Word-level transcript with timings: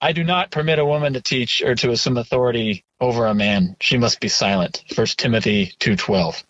I 0.00 0.12
do 0.12 0.24
not 0.24 0.50
permit 0.50 0.78
a 0.78 0.84
woman 0.86 1.12
to 1.14 1.20
teach 1.20 1.62
or 1.62 1.74
to 1.76 1.90
assume 1.90 2.16
authority 2.16 2.84
over 3.00 3.26
a 3.26 3.34
man. 3.34 3.76
She 3.80 3.98
must 3.98 4.20
be 4.20 4.28
silent. 4.28 4.82
First 4.94 5.18
Timothy 5.18 5.72
2:12. 5.78 6.44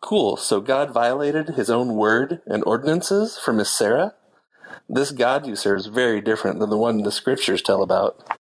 Cool. 0.00 0.36
So 0.36 0.60
God 0.60 0.92
violated 0.92 1.50
his 1.50 1.70
own 1.70 1.94
word 1.94 2.40
and 2.46 2.64
ordinances 2.64 3.38
for 3.38 3.52
Miss 3.52 3.70
Sarah? 3.70 4.14
This 4.88 5.12
God 5.12 5.46
you 5.46 5.56
serve 5.56 5.78
is 5.80 5.86
very 5.86 6.20
different 6.20 6.60
than 6.60 6.70
the 6.70 6.76
one 6.76 7.02
the 7.02 7.12
scriptures 7.12 7.62
tell 7.62 7.82
about. 7.82 8.38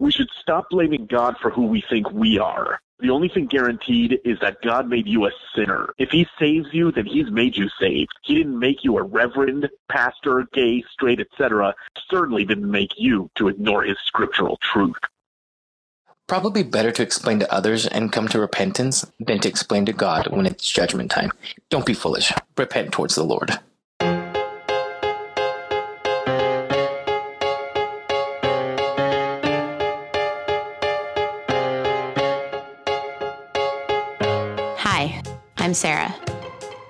We 0.00 0.10
should 0.10 0.30
stop 0.40 0.70
blaming 0.70 1.04
God 1.04 1.36
for 1.40 1.50
who 1.50 1.66
we 1.66 1.84
think 1.88 2.10
we 2.10 2.38
are. 2.38 2.80
The 3.00 3.10
only 3.10 3.28
thing 3.28 3.46
guaranteed 3.46 4.18
is 4.24 4.38
that 4.40 4.62
God 4.62 4.88
made 4.88 5.06
you 5.06 5.26
a 5.26 5.30
sinner. 5.54 5.92
If 5.98 6.10
he 6.10 6.26
saves 6.38 6.68
you, 6.72 6.90
then 6.90 7.04
he's 7.04 7.30
made 7.30 7.54
you 7.54 7.68
saved. 7.78 8.10
He 8.22 8.34
didn't 8.34 8.58
make 8.58 8.82
you 8.82 8.96
a 8.96 9.02
reverend, 9.02 9.68
pastor, 9.90 10.48
gay, 10.54 10.82
straight, 10.90 11.20
etc. 11.20 11.74
Certainly 12.10 12.46
didn't 12.46 12.70
make 12.70 12.92
you 12.96 13.30
to 13.36 13.48
ignore 13.48 13.82
his 13.84 13.98
scriptural 14.06 14.58
truth. 14.62 14.96
Probably 16.26 16.62
better 16.62 16.92
to 16.92 17.02
explain 17.02 17.38
to 17.40 17.52
others 17.52 17.86
and 17.86 18.10
come 18.10 18.28
to 18.28 18.40
repentance 18.40 19.04
than 19.18 19.40
to 19.40 19.48
explain 19.48 19.84
to 19.84 19.92
God 19.92 20.28
when 20.28 20.46
it's 20.46 20.66
judgment 20.66 21.10
time. 21.10 21.30
Don't 21.68 21.84
be 21.84 21.94
foolish. 21.94 22.32
Repent 22.56 22.92
towards 22.92 23.16
the 23.16 23.24
Lord. 23.24 23.58
I'm 35.70 35.74
Sarah. 35.74 36.12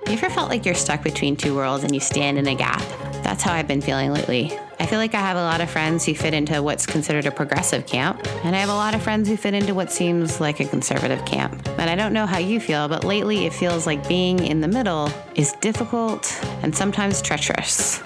You 0.07 0.13
ever 0.13 0.27
felt 0.31 0.49
like 0.49 0.65
you're 0.65 0.73
stuck 0.73 1.03
between 1.03 1.35
two 1.35 1.55
worlds 1.55 1.83
and 1.83 1.93
you 1.93 1.99
stand 1.99 2.39
in 2.39 2.47
a 2.47 2.55
gap? 2.55 2.81
That's 3.21 3.43
how 3.43 3.53
I've 3.53 3.67
been 3.67 3.79
feeling 3.79 4.11
lately. 4.11 4.57
I 4.79 4.87
feel 4.87 4.97
like 4.97 5.13
I 5.13 5.19
have 5.19 5.37
a 5.37 5.43
lot 5.43 5.61
of 5.61 5.69
friends 5.69 6.03
who 6.03 6.15
fit 6.15 6.33
into 6.33 6.63
what's 6.63 6.87
considered 6.87 7.27
a 7.27 7.31
progressive 7.31 7.85
camp, 7.85 8.25
and 8.43 8.55
I 8.55 8.59
have 8.59 8.69
a 8.69 8.73
lot 8.73 8.95
of 8.95 9.03
friends 9.03 9.29
who 9.29 9.37
fit 9.37 9.53
into 9.53 9.75
what 9.75 9.91
seems 9.91 10.41
like 10.41 10.59
a 10.61 10.65
conservative 10.65 11.23
camp. 11.25 11.61
And 11.77 11.91
I 11.91 11.95
don't 11.95 12.11
know 12.11 12.25
how 12.25 12.39
you 12.39 12.59
feel, 12.59 12.87
but 12.87 13.03
lately 13.03 13.45
it 13.45 13.53
feels 13.53 13.85
like 13.85 14.07
being 14.07 14.43
in 14.43 14.61
the 14.61 14.67
middle 14.67 15.11
is 15.35 15.53
difficult 15.61 16.35
and 16.63 16.75
sometimes 16.75 17.21
treacherous. 17.21 17.99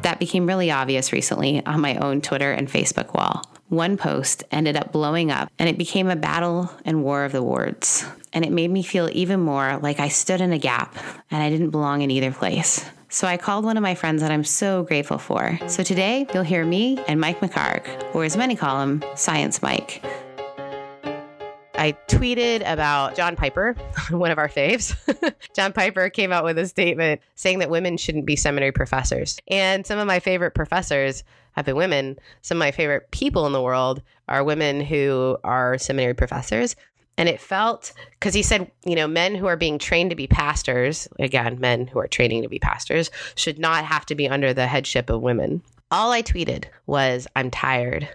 That 0.00 0.16
became 0.18 0.46
really 0.46 0.70
obvious 0.70 1.12
recently 1.12 1.62
on 1.66 1.82
my 1.82 1.96
own 1.96 2.22
Twitter 2.22 2.52
and 2.52 2.68
Facebook 2.68 3.12
wall. 3.12 3.44
One 3.68 3.96
post 3.96 4.44
ended 4.50 4.76
up 4.76 4.92
blowing 4.92 5.30
up, 5.30 5.50
and 5.58 5.68
it 5.68 5.78
became 5.78 6.08
a 6.08 6.16
battle 6.16 6.70
and 6.84 7.02
war 7.02 7.24
of 7.24 7.32
the 7.32 7.42
words. 7.42 8.04
And 8.32 8.44
it 8.44 8.52
made 8.52 8.70
me 8.70 8.82
feel 8.82 9.08
even 9.12 9.40
more 9.40 9.78
like 9.82 10.00
I 10.00 10.08
stood 10.08 10.40
in 10.40 10.52
a 10.52 10.58
gap 10.58 10.96
and 11.30 11.42
I 11.42 11.50
didn't 11.50 11.70
belong 11.70 12.02
in 12.02 12.10
either 12.10 12.32
place. 12.32 12.84
So 13.08 13.28
I 13.28 13.36
called 13.36 13.64
one 13.64 13.76
of 13.76 13.82
my 13.82 13.94
friends 13.94 14.22
that 14.22 14.32
I'm 14.32 14.42
so 14.42 14.82
grateful 14.82 15.18
for. 15.18 15.58
So 15.68 15.84
today, 15.84 16.26
you'll 16.34 16.42
hear 16.42 16.64
me 16.64 16.98
and 17.06 17.20
Mike 17.20 17.40
McHargue, 17.40 18.14
or 18.14 18.24
as 18.24 18.36
many 18.36 18.56
call 18.56 18.82
him, 18.82 19.04
Science 19.14 19.62
Mike. 19.62 20.04
I 21.84 21.92
tweeted 22.08 22.62
about 22.64 23.14
John 23.14 23.36
Piper, 23.36 23.76
one 24.10 24.30
of 24.30 24.38
our 24.38 24.48
faves. 24.48 24.96
John 25.54 25.70
Piper 25.74 26.08
came 26.08 26.32
out 26.32 26.42
with 26.42 26.56
a 26.56 26.66
statement 26.66 27.20
saying 27.34 27.58
that 27.58 27.68
women 27.68 27.98
shouldn't 27.98 28.24
be 28.24 28.36
seminary 28.36 28.72
professors. 28.72 29.38
And 29.48 29.86
some 29.86 29.98
of 29.98 30.06
my 30.06 30.18
favorite 30.18 30.52
professors 30.52 31.24
have 31.52 31.66
been 31.66 31.76
women. 31.76 32.18
Some 32.40 32.56
of 32.56 32.60
my 32.60 32.70
favorite 32.70 33.10
people 33.10 33.46
in 33.46 33.52
the 33.52 33.60
world 33.60 34.00
are 34.28 34.42
women 34.42 34.80
who 34.80 35.36
are 35.44 35.76
seminary 35.76 36.14
professors. 36.14 36.74
And 37.18 37.28
it 37.28 37.38
felt 37.38 37.92
because 38.12 38.32
he 38.32 38.42
said, 38.42 38.70
you 38.86 38.96
know, 38.96 39.06
men 39.06 39.34
who 39.34 39.44
are 39.44 39.54
being 39.54 39.78
trained 39.78 40.08
to 40.08 40.16
be 40.16 40.26
pastors, 40.26 41.06
again, 41.18 41.60
men 41.60 41.86
who 41.86 41.98
are 41.98 42.08
training 42.08 42.44
to 42.44 42.48
be 42.48 42.58
pastors, 42.58 43.10
should 43.34 43.58
not 43.58 43.84
have 43.84 44.06
to 44.06 44.14
be 44.14 44.26
under 44.26 44.54
the 44.54 44.66
headship 44.66 45.10
of 45.10 45.20
women. 45.20 45.60
All 45.90 46.12
I 46.12 46.22
tweeted 46.22 46.64
was, 46.86 47.26
I'm 47.36 47.50
tired. 47.50 48.08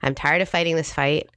I'm 0.00 0.14
tired 0.14 0.42
of 0.42 0.48
fighting 0.48 0.76
this 0.76 0.92
fight. 0.92 1.28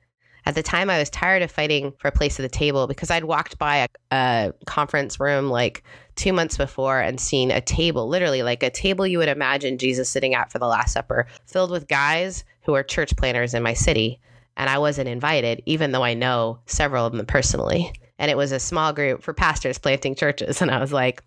At 0.50 0.56
the 0.56 0.64
time, 0.64 0.90
I 0.90 0.98
was 0.98 1.12
tired 1.12 1.44
of 1.44 1.52
fighting 1.52 1.94
for 2.00 2.08
a 2.08 2.12
place 2.12 2.40
at 2.40 2.42
the 2.42 2.50
table 2.50 2.88
because 2.88 3.12
I'd 3.12 3.26
walked 3.26 3.60
by 3.60 3.78
a, 3.78 3.88
a, 4.12 4.54
conference 4.66 5.20
room 5.20 5.52
like 5.52 5.84
two 6.16 6.34
months 6.34 6.58
before 6.58 7.00
and 7.00 7.20
seen 7.20 7.52
a 7.52 7.62
table, 7.62 8.08
literally 8.08 8.42
like 8.42 8.64
a 8.64 8.72
table 8.72 9.06
you 9.06 9.20
would 9.20 9.30
imagine 9.30 9.78
Jesus 9.78 10.10
sitting 10.10 10.34
at 10.34 10.52
for 10.52 10.58
the 10.58 10.66
Last 10.66 10.94
Supper, 10.94 11.28
filled 11.46 11.70
with 11.70 11.88
guys 11.88 12.46
who 12.64 12.74
are 12.74 12.82
church 12.82 13.16
planters 13.16 13.54
in 13.54 13.62
my 13.62 13.76
city. 13.76 14.20
And 14.58 14.72
I 14.72 14.80
wasn't 14.80 15.08
invited, 15.08 15.62
even 15.68 15.92
though 15.92 16.04
I 16.04 16.16
know 16.16 16.58
several 16.66 17.06
of 17.06 17.14
them 17.14 17.28
personally. 17.28 17.94
And 18.18 18.32
it 18.32 18.36
was 18.36 18.52
a 18.52 18.60
small 18.60 18.92
group 18.92 19.22
for 19.22 19.36
pastors 19.36 19.78
planting 19.78 20.16
churches. 20.16 20.64
And 20.64 20.72
I 20.72 20.80
was 20.80 20.92
like, 20.92 21.22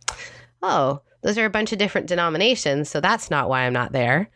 oh, 0.63 1.01
those 1.21 1.39
are 1.39 1.45
a 1.45 1.51
bunch 1.51 1.71
of 1.71 1.79
different 1.79 2.09
denominations. 2.09 2.91
So 2.91 3.01
that's 3.01 3.31
not 3.31 3.49
why 3.49 3.61
I'm 3.61 3.73
not 3.73 3.93
there. 3.93 4.31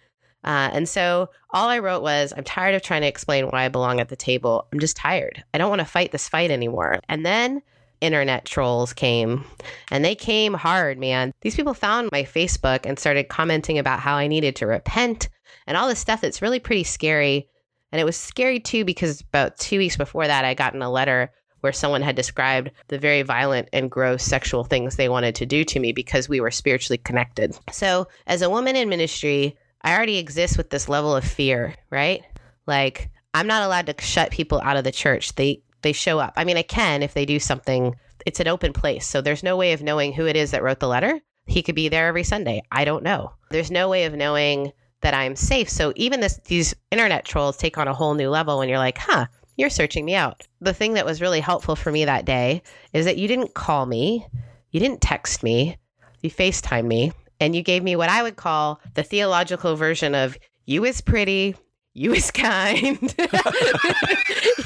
Uh, 0.46 0.70
and 0.72 0.88
so 0.88 1.28
all 1.50 1.68
I 1.68 1.80
wrote 1.80 2.02
was, 2.02 2.32
I'm 2.36 2.44
tired 2.44 2.74
of 2.74 2.82
trying 2.82 3.02
to 3.02 3.08
explain 3.08 3.46
why 3.46 3.64
I 3.64 3.68
belong 3.68 4.00
at 4.00 4.08
the 4.08 4.16
table. 4.16 4.66
I'm 4.72 4.78
just 4.78 4.96
tired. 4.96 5.42
I 5.52 5.58
don't 5.58 5.68
want 5.70 5.80
to 5.80 5.86
fight 5.86 6.12
this 6.12 6.28
fight 6.28 6.50
anymore. 6.50 7.00
And 7.08 7.26
then 7.26 7.62
internet 8.00 8.44
trolls 8.44 8.92
came 8.92 9.44
and 9.90 10.04
they 10.04 10.14
came 10.14 10.54
hard, 10.54 10.98
man. 10.98 11.32
These 11.40 11.56
people 11.56 11.74
found 11.74 12.10
my 12.12 12.22
Facebook 12.22 12.80
and 12.84 12.98
started 12.98 13.28
commenting 13.28 13.78
about 13.78 14.00
how 14.00 14.14
I 14.16 14.28
needed 14.28 14.54
to 14.56 14.66
repent 14.66 15.28
and 15.66 15.76
all 15.76 15.88
this 15.88 15.98
stuff 15.98 16.20
that's 16.20 16.42
really 16.42 16.60
pretty 16.60 16.84
scary. 16.84 17.48
And 17.90 18.00
it 18.00 18.04
was 18.04 18.16
scary 18.16 18.60
too 18.60 18.84
because 18.84 19.22
about 19.22 19.58
two 19.58 19.78
weeks 19.78 19.96
before 19.96 20.26
that, 20.26 20.44
I 20.44 20.54
got 20.54 20.74
in 20.74 20.82
a 20.82 20.90
letter 20.90 21.32
where 21.60 21.72
someone 21.72 22.02
had 22.02 22.14
described 22.14 22.70
the 22.88 22.98
very 22.98 23.22
violent 23.22 23.68
and 23.72 23.90
gross 23.90 24.22
sexual 24.22 24.62
things 24.62 24.94
they 24.94 25.08
wanted 25.08 25.34
to 25.34 25.46
do 25.46 25.64
to 25.64 25.80
me 25.80 25.90
because 25.90 26.28
we 26.28 26.40
were 26.40 26.50
spiritually 26.50 26.98
connected. 26.98 27.58
So, 27.72 28.06
as 28.26 28.42
a 28.42 28.50
woman 28.50 28.76
in 28.76 28.88
ministry, 28.88 29.56
I 29.86 29.94
already 29.94 30.18
exist 30.18 30.58
with 30.58 30.70
this 30.70 30.88
level 30.88 31.14
of 31.14 31.24
fear, 31.24 31.76
right? 31.90 32.24
Like 32.66 33.08
I'm 33.32 33.46
not 33.46 33.62
allowed 33.62 33.86
to 33.86 33.94
shut 34.02 34.32
people 34.32 34.60
out 34.64 34.76
of 34.76 34.82
the 34.82 34.90
church. 34.90 35.36
They 35.36 35.62
they 35.82 35.92
show 35.92 36.18
up. 36.18 36.32
I 36.36 36.44
mean, 36.44 36.56
I 36.56 36.62
can 36.62 37.04
if 37.04 37.14
they 37.14 37.24
do 37.24 37.38
something. 37.38 37.94
It's 38.26 38.40
an 38.40 38.48
open 38.48 38.72
place. 38.72 39.06
So 39.06 39.20
there's 39.20 39.44
no 39.44 39.56
way 39.56 39.72
of 39.72 39.84
knowing 39.84 40.12
who 40.12 40.26
it 40.26 40.34
is 40.34 40.50
that 40.50 40.64
wrote 40.64 40.80
the 40.80 40.88
letter. 40.88 41.20
He 41.46 41.62
could 41.62 41.76
be 41.76 41.88
there 41.88 42.08
every 42.08 42.24
Sunday. 42.24 42.62
I 42.72 42.84
don't 42.84 43.04
know. 43.04 43.30
There's 43.50 43.70
no 43.70 43.88
way 43.88 44.06
of 44.06 44.14
knowing 44.14 44.72
that 45.02 45.14
I'm 45.14 45.36
safe. 45.36 45.68
So 45.68 45.92
even 45.94 46.18
this 46.18 46.40
these 46.46 46.74
internet 46.90 47.24
trolls 47.24 47.56
take 47.56 47.78
on 47.78 47.86
a 47.86 47.94
whole 47.94 48.14
new 48.14 48.28
level 48.28 48.58
when 48.58 48.68
you're 48.68 48.78
like, 48.78 48.98
"Huh, 48.98 49.26
you're 49.56 49.70
searching 49.70 50.04
me 50.04 50.16
out." 50.16 50.42
The 50.60 50.74
thing 50.74 50.94
that 50.94 51.06
was 51.06 51.20
really 51.20 51.38
helpful 51.38 51.76
for 51.76 51.92
me 51.92 52.06
that 52.06 52.24
day 52.24 52.62
is 52.92 53.04
that 53.04 53.18
you 53.18 53.28
didn't 53.28 53.54
call 53.54 53.86
me, 53.86 54.26
you 54.72 54.80
didn't 54.80 55.00
text 55.00 55.44
me, 55.44 55.76
you 56.22 56.30
FaceTime 56.30 56.86
me 56.86 57.12
and 57.40 57.54
you 57.54 57.62
gave 57.62 57.82
me 57.82 57.96
what 57.96 58.08
I 58.08 58.22
would 58.22 58.36
call 58.36 58.80
the 58.94 59.02
theological 59.02 59.76
version 59.76 60.14
of 60.14 60.38
you 60.64 60.84
is 60.84 61.00
pretty, 61.00 61.54
you 61.94 62.12
is 62.12 62.30
kind, 62.30 62.98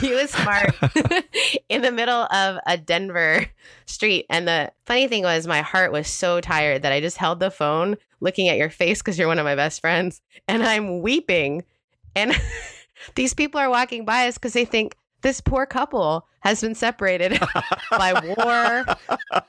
you 0.01 0.17
is 0.17 0.31
smart 0.31 0.75
in 1.69 1.83
the 1.83 1.93
middle 1.93 2.27
of 2.33 2.59
a 2.67 2.77
Denver 2.77 3.47
street. 3.87 4.27
And 4.31 4.49
the 4.49 4.73
funny 4.87 5.09
thing 5.09 5.23
was, 5.23 5.47
my 5.47 5.63
heart 5.63 5.93
was 5.93 6.09
so 6.09 6.41
tired 6.41 6.83
that 6.83 6.93
I 6.93 7.01
just 7.01 7.19
held 7.19 7.41
the 7.41 7.51
phone 7.51 7.97
looking 8.21 8.49
at 8.49 8.59
your 8.59 8.71
face 8.71 9.01
because 9.01 9.19
you're 9.19 9.29
one 9.29 9.39
of 9.39 9.45
my 9.45 9.55
best 9.55 9.81
friends, 9.81 10.21
and 10.49 10.63
I'm 10.63 11.01
weeping. 11.01 11.65
And 12.15 12.35
these 13.15 13.35
people 13.35 13.61
are 13.61 13.71
walking 13.71 14.05
by 14.05 14.27
us 14.29 14.35
because 14.35 14.53
they 14.53 14.65
think 14.65 14.97
this 15.23 15.41
poor 15.41 15.67
couple 15.67 16.27
has 16.41 16.61
been 16.61 16.75
separated 16.75 17.39
by 17.91 18.35
war 18.37 18.85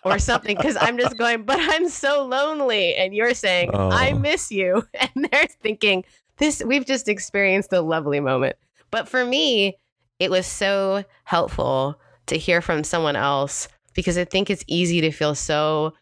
or 0.03 0.19
something 0.19 0.55
because 0.55 0.77
I'm 0.79 0.97
just 0.97 1.17
going, 1.17 1.43
but 1.43 1.57
I'm 1.59 1.87
so 1.89 2.25
lonely. 2.25 2.95
And 2.95 3.13
you're 3.13 3.33
saying, 3.33 3.71
oh. 3.73 3.89
I 3.89 4.13
miss 4.13 4.51
you. 4.51 4.87
And 5.15 5.29
they're 5.31 5.47
thinking, 5.61 6.03
this, 6.37 6.61
we've 6.65 6.85
just 6.85 7.07
experienced 7.07 7.73
a 7.73 7.81
lovely 7.81 8.19
moment. 8.19 8.55
But 8.91 9.07
for 9.07 9.25
me, 9.25 9.77
it 10.19 10.29
was 10.29 10.45
so 10.45 11.03
helpful 11.23 11.99
to 12.27 12.37
hear 12.37 12.61
from 12.61 12.83
someone 12.83 13.15
else 13.15 13.67
because 13.93 14.17
I 14.17 14.25
think 14.25 14.49
it's 14.49 14.63
easy 14.67 15.01
to 15.01 15.11
feel 15.11 15.35
so 15.35 15.93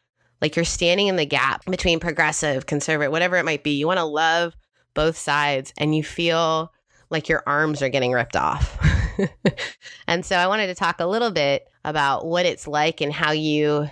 like 0.41 0.55
you're 0.55 0.65
standing 0.65 1.07
in 1.07 1.15
the 1.15 1.25
gap 1.25 1.65
between 1.65 1.99
progressive, 1.99 2.65
conservative, 2.65 3.11
whatever 3.11 3.37
it 3.37 3.45
might 3.45 3.63
be. 3.63 3.71
You 3.71 3.87
want 3.87 3.99
to 3.99 4.05
love 4.05 4.55
both 4.93 5.17
sides 5.17 5.73
and 5.77 5.95
you 5.95 6.03
feel 6.03 6.71
like 7.09 7.29
your 7.29 7.43
arms 7.45 7.81
are 7.81 7.89
getting 7.89 8.11
ripped 8.11 8.35
off. 8.35 8.77
and 10.07 10.25
so 10.25 10.35
I 10.35 10.47
wanted 10.47 10.67
to 10.67 10.75
talk 10.75 10.99
a 10.99 11.05
little 11.05 11.31
bit 11.31 11.67
about 11.83 12.25
what 12.25 12.45
it's 12.45 12.67
like 12.67 13.01
and 13.01 13.11
how 13.11 13.31
you 13.31 13.89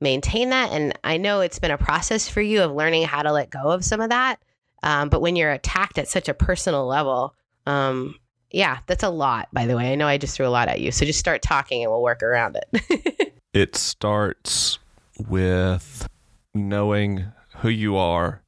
maintain 0.00 0.50
that. 0.50 0.72
And 0.72 0.98
I 1.04 1.16
know 1.16 1.40
it's 1.40 1.58
been 1.58 1.70
a 1.70 1.78
process 1.78 2.28
for 2.28 2.40
you 2.40 2.62
of 2.62 2.72
learning 2.72 3.04
how 3.04 3.22
to 3.22 3.32
let 3.32 3.50
go 3.50 3.70
of 3.70 3.84
some 3.84 4.00
of 4.00 4.10
that. 4.10 4.40
Um, 4.82 5.08
but 5.08 5.20
when 5.20 5.36
you're 5.36 5.50
attacked 5.50 5.98
at 5.98 6.08
such 6.08 6.28
a 6.28 6.34
personal 6.34 6.86
level, 6.86 7.34
um, 7.66 8.14
yeah, 8.50 8.78
that's 8.86 9.02
a 9.02 9.10
lot, 9.10 9.48
by 9.52 9.66
the 9.66 9.76
way. 9.76 9.92
I 9.92 9.94
know 9.94 10.06
I 10.06 10.18
just 10.18 10.36
threw 10.36 10.46
a 10.46 10.48
lot 10.48 10.68
at 10.68 10.80
you. 10.80 10.90
So 10.92 11.04
just 11.04 11.18
start 11.18 11.42
talking 11.42 11.82
and 11.82 11.90
we'll 11.90 12.02
work 12.02 12.22
around 12.22 12.56
it. 12.56 13.34
it 13.52 13.76
starts 13.76 14.78
with 15.18 16.08
knowing 16.54 17.26
who 17.58 17.68
you 17.68 17.96
are 17.96 18.42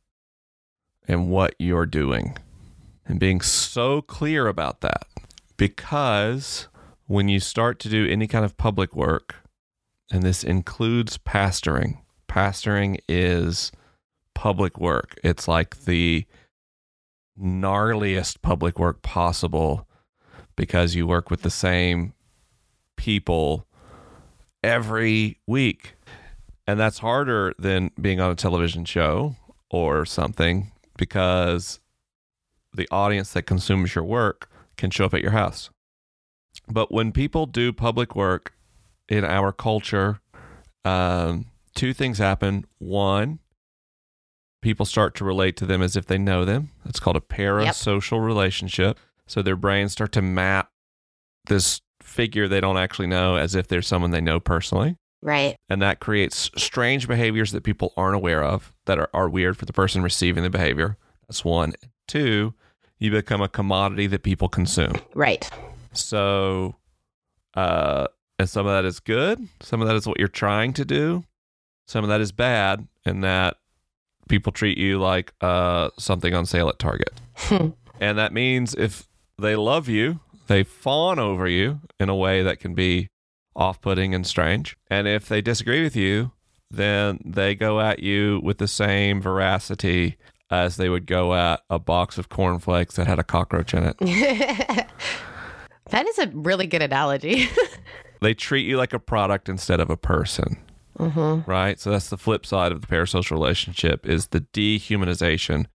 and 1.08 1.28
what 1.28 1.54
you're 1.58 1.86
doing 1.86 2.38
and 3.04 3.18
being 3.18 3.40
so 3.40 4.00
clear 4.02 4.46
about 4.46 4.80
that 4.82 5.04
because 5.60 6.68
when 7.06 7.28
you 7.28 7.38
start 7.38 7.78
to 7.80 7.90
do 7.90 8.08
any 8.08 8.26
kind 8.26 8.46
of 8.46 8.56
public 8.56 8.96
work, 8.96 9.34
and 10.10 10.22
this 10.22 10.42
includes 10.42 11.18
pastoring, 11.18 11.98
pastoring 12.26 12.96
is 13.06 13.70
public 14.34 14.78
work. 14.78 15.18
It's 15.22 15.46
like 15.46 15.84
the 15.84 16.24
gnarliest 17.38 18.40
public 18.40 18.78
work 18.78 19.02
possible 19.02 19.86
because 20.56 20.94
you 20.94 21.06
work 21.06 21.30
with 21.30 21.42
the 21.42 21.50
same 21.50 22.14
people 22.96 23.66
every 24.64 25.40
week. 25.46 25.92
And 26.66 26.80
that's 26.80 27.00
harder 27.00 27.52
than 27.58 27.90
being 28.00 28.18
on 28.18 28.30
a 28.30 28.34
television 28.34 28.86
show 28.86 29.36
or 29.70 30.06
something 30.06 30.72
because 30.96 31.80
the 32.72 32.88
audience 32.90 33.34
that 33.34 33.42
consumes 33.42 33.94
your 33.94 34.04
work 34.04 34.50
can 34.80 34.90
show 34.90 35.04
up 35.04 35.14
at 35.14 35.22
your 35.22 35.30
house. 35.30 35.70
But 36.66 36.90
when 36.90 37.12
people 37.12 37.46
do 37.46 37.72
public 37.72 38.16
work 38.16 38.54
in 39.08 39.24
our 39.24 39.52
culture, 39.52 40.20
um, 40.84 41.46
two 41.74 41.92
things 41.92 42.18
happen. 42.18 42.64
One, 42.78 43.38
people 44.62 44.86
start 44.86 45.14
to 45.16 45.24
relate 45.24 45.56
to 45.58 45.66
them 45.66 45.82
as 45.82 45.96
if 45.96 46.06
they 46.06 46.18
know 46.18 46.44
them. 46.44 46.70
It's 46.84 47.00
called 47.00 47.16
a 47.16 47.20
parasocial 47.20 48.24
relationship. 48.24 48.98
So 49.26 49.42
their 49.42 49.56
brains 49.56 49.92
start 49.92 50.12
to 50.12 50.22
map 50.22 50.70
this 51.46 51.80
figure 52.02 52.48
they 52.48 52.60
don't 52.60 52.76
actually 52.76 53.06
know 53.06 53.36
as 53.36 53.54
if 53.54 53.68
they're 53.68 53.82
someone 53.82 54.10
they 54.10 54.20
know 54.20 54.40
personally. 54.40 54.96
Right. 55.22 55.56
And 55.68 55.82
that 55.82 56.00
creates 56.00 56.50
strange 56.56 57.06
behaviors 57.06 57.52
that 57.52 57.62
people 57.62 57.92
aren't 57.96 58.16
aware 58.16 58.42
of 58.42 58.72
that 58.86 58.98
are, 58.98 59.10
are 59.12 59.28
weird 59.28 59.56
for 59.56 59.66
the 59.66 59.72
person 59.72 60.02
receiving 60.02 60.42
the 60.42 60.50
behavior. 60.50 60.96
That's 61.28 61.44
one. 61.44 61.74
Two, 62.08 62.54
you 63.00 63.10
become 63.10 63.40
a 63.40 63.48
commodity 63.48 64.06
that 64.06 64.22
people 64.22 64.48
consume. 64.48 64.94
Right. 65.14 65.50
So, 65.92 66.76
uh, 67.54 68.06
and 68.38 68.48
some 68.48 68.66
of 68.66 68.72
that 68.72 68.84
is 68.84 69.00
good. 69.00 69.48
Some 69.60 69.82
of 69.82 69.88
that 69.88 69.96
is 69.96 70.06
what 70.06 70.18
you're 70.18 70.28
trying 70.28 70.72
to 70.74 70.84
do. 70.84 71.24
Some 71.88 72.04
of 72.04 72.10
that 72.10 72.20
is 72.20 72.30
bad, 72.30 72.86
and 73.04 73.24
that 73.24 73.56
people 74.28 74.52
treat 74.52 74.78
you 74.78 75.00
like 75.00 75.32
uh, 75.40 75.90
something 75.98 76.32
on 76.34 76.46
sale 76.46 76.68
at 76.68 76.78
Target. 76.78 77.20
and 77.50 78.18
that 78.18 78.32
means 78.32 78.74
if 78.74 79.08
they 79.38 79.56
love 79.56 79.88
you, 79.88 80.20
they 80.46 80.62
fawn 80.62 81.18
over 81.18 81.48
you 81.48 81.80
in 81.98 82.08
a 82.08 82.14
way 82.14 82.42
that 82.42 82.60
can 82.60 82.74
be 82.74 83.08
off 83.56 83.80
putting 83.80 84.14
and 84.14 84.26
strange. 84.26 84.76
And 84.88 85.08
if 85.08 85.28
they 85.28 85.40
disagree 85.40 85.82
with 85.82 85.96
you, 85.96 86.30
then 86.70 87.18
they 87.24 87.56
go 87.56 87.80
at 87.80 87.98
you 87.98 88.40
with 88.44 88.58
the 88.58 88.68
same 88.68 89.20
veracity 89.20 90.16
as 90.50 90.76
they 90.76 90.88
would 90.88 91.06
go 91.06 91.34
at 91.34 91.60
a 91.70 91.78
box 91.78 92.18
of 92.18 92.28
cornflakes 92.28 92.96
that 92.96 93.06
had 93.06 93.18
a 93.18 93.24
cockroach 93.24 93.72
in 93.74 93.84
it. 93.84 93.96
that 95.90 96.06
is 96.08 96.18
a 96.18 96.28
really 96.28 96.66
good 96.66 96.82
analogy. 96.82 97.48
they 98.20 98.34
treat 98.34 98.66
you 98.66 98.76
like 98.76 98.92
a 98.92 98.98
product 98.98 99.48
instead 99.48 99.80
of 99.80 99.90
a 99.90 99.96
person. 99.96 100.58
mm-hmm. 100.98 101.48
right? 101.48 101.78
So 101.78 101.90
that's 101.90 102.10
the 102.10 102.18
flip 102.18 102.44
side 102.44 102.72
of 102.72 102.80
the 102.80 102.86
parasocial 102.86 103.32
relationship 103.32 104.06
is 104.06 104.28
the 104.28 104.40
dehumanization 104.52 105.66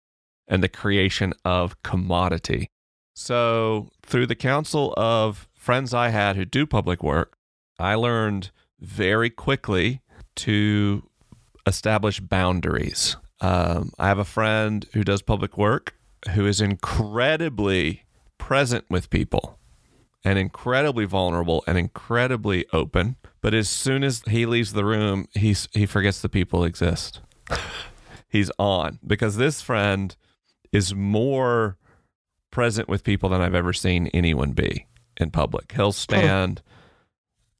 and 0.48 0.62
the 0.62 0.70
creation 0.70 1.34
of 1.44 1.82
commodity. 1.84 2.70
So 3.16 3.90
through 4.04 4.28
the 4.28 4.36
counsel 4.36 4.94
of 4.98 5.48
friends 5.54 5.94
I 5.94 6.10
had 6.10 6.36
who 6.36 6.46
do 6.46 6.66
public 6.66 7.02
work, 7.02 7.38
I 7.80 7.96
learned 7.96 8.52
very 8.80 9.30
quickly 9.30 10.02
to 10.36 11.10
establish 11.66 12.20
boundaries. 12.20 13.16
Um, 13.42 13.92
I 14.00 14.08
have 14.08 14.20
a 14.20 14.26
friend 14.26 14.86
who 14.94 15.04
does 15.04 15.22
public 15.22 15.58
work 15.58 15.96
who 16.32 16.46
is 16.48 16.62
incredibly 16.62 18.04
present 18.38 18.86
with 18.90 19.10
people 19.10 19.60
and 20.24 20.40
incredibly 20.40 21.06
vulnerable 21.06 21.64
and 21.68 21.78
incredibly 21.78 22.66
open. 22.74 23.16
But 23.42 23.54
as 23.54 23.70
soon 23.70 24.04
as 24.04 24.24
he 24.28 24.46
leaves 24.46 24.74
the 24.74 24.86
room, 24.86 25.28
he's 25.34 25.68
he 25.74 25.86
forgets 25.86 26.22
the 26.22 26.30
people 26.30 26.64
exist. 26.64 27.22
he's 28.30 28.52
on 28.58 29.00
because 29.06 29.38
this 29.38 29.62
friend 29.62 30.16
is 30.72 30.96
more 30.96 31.78
present 32.52 32.90
with 32.90 33.04
people 33.04 33.30
than 33.30 33.42
I've 33.42 33.56
ever 33.56 33.74
seen 33.74 34.08
anyone 34.08 34.54
be 34.54 34.88
in 35.18 35.30
public. 35.30 35.74
He'll 35.74 35.92
stand 35.92 36.62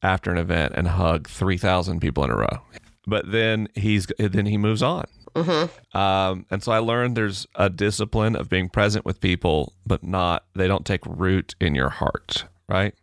after 0.02 0.32
an 0.32 0.38
event 0.38 0.74
and 0.76 0.88
hug 0.88 1.28
3,000 1.28 2.00
people 2.00 2.24
in 2.24 2.32
a 2.32 2.36
row. 2.36 2.62
But 3.08 3.32
then 3.32 3.68
he's 3.76 4.08
then 4.18 4.48
he 4.48 4.58
moves 4.58 4.82
on. 4.82 5.06
Mm-hmm. 5.36 5.98
Um, 5.98 6.46
and 6.50 6.64
so 6.64 6.72
I 6.72 6.80
learned 6.80 7.18
there's 7.18 7.46
a 7.56 7.70
discipline 7.70 8.36
of 8.36 8.50
being 8.50 8.70
present 8.70 9.06
with 9.06 9.20
people, 9.20 9.74
but 9.86 10.04
not 10.04 10.46
they 10.56 10.68
don't 10.68 10.86
take 10.86 11.06
root 11.06 11.56
in 11.60 11.76
your 11.76 11.90
heart, 11.90 12.46
right? 12.70 12.94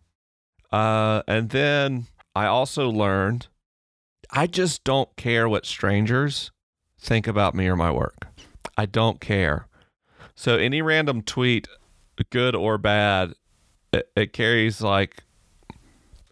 Uh, 0.71 1.23
and 1.29 1.51
then 1.51 2.07
I 2.35 2.47
also 2.47 2.89
learned 2.89 3.49
I 4.31 4.47
just 4.47 4.83
don't 4.85 5.15
care 5.17 5.47
what 5.47 5.67
strangers 5.67 6.51
think 6.99 7.27
about 7.27 7.55
me 7.55 7.67
or 7.67 7.77
my 7.77 7.91
work. 7.91 8.29
I 8.79 8.87
don't 8.87 9.21
care. 9.21 9.67
So 10.35 10.57
any 10.57 10.81
random 10.81 11.21
tweet, 11.23 11.69
good 12.31 12.55
or 12.55 12.79
bad, 12.79 13.35
it, 13.93 14.11
it 14.17 14.33
carries 14.33 14.81
like 14.81 15.25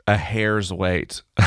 a 0.07 0.17
hair's 0.17 0.73
weight 0.73 1.23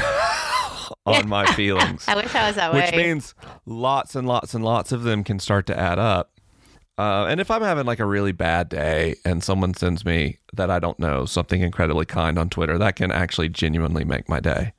on 1.06 1.28
my 1.28 1.46
feelings 1.54 2.06
I 2.08 2.16
wish 2.16 2.34
I 2.34 2.48
was 2.48 2.56
that 2.56 2.74
which 2.74 2.84
way. 2.84 2.92
Which 2.92 2.96
means 2.96 3.36
lots 3.66 4.16
and 4.16 4.28
lots 4.28 4.54
and 4.54 4.64
lots 4.64 4.92
of 4.92 5.04
them 5.04 5.24
can 5.24 5.40
start 5.40 5.66
to 5.68 5.78
add 5.78 6.00
up. 6.00 6.30
Uh, 6.98 7.26
and 7.26 7.40
if 7.40 7.50
I'm 7.50 7.64
having 7.64 7.86
like 7.86 8.00
a 8.00 8.06
really 8.06 8.32
bad 8.32 8.70
day 8.70 9.16
and 9.26 9.44
someone 9.44 9.74
sends 9.74 10.06
me 10.06 10.38
that 10.54 10.70
I 10.70 10.80
don't 10.80 11.00
know 11.00 11.26
something 11.26 11.62
incredibly 11.62 12.06
kind 12.06 12.38
on 12.38 12.50
Twitter, 12.50 12.78
that 12.78 12.96
can 12.96 13.12
actually 13.12 13.50
genuinely 13.50 14.04
make 14.06 14.30
my 14.30 14.40
day. 14.40 14.74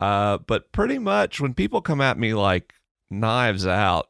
Uh, 0.00 0.38
but 0.38 0.72
pretty 0.72 0.98
much 0.98 1.40
when 1.40 1.54
people 1.54 1.80
come 1.80 2.00
at 2.00 2.18
me 2.18 2.34
like 2.34 2.74
knives 3.10 3.66
out, 3.66 4.08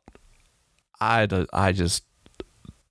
I, 0.98 1.26
do- 1.26 1.46
I 1.52 1.72
just 1.72 2.04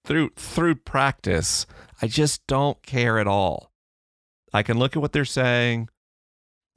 through 0.06 0.30
through 0.36 0.76
practice, 0.76 1.66
I 2.02 2.08
just 2.08 2.46
don't 2.46 2.82
care 2.84 3.18
at 3.18 3.28
all. 3.28 3.72
I 4.54 4.62
can 4.64 4.78
look 4.78 4.96
at 4.96 5.02
what 5.02 5.12
they're 5.12 5.26
saying 5.26 5.90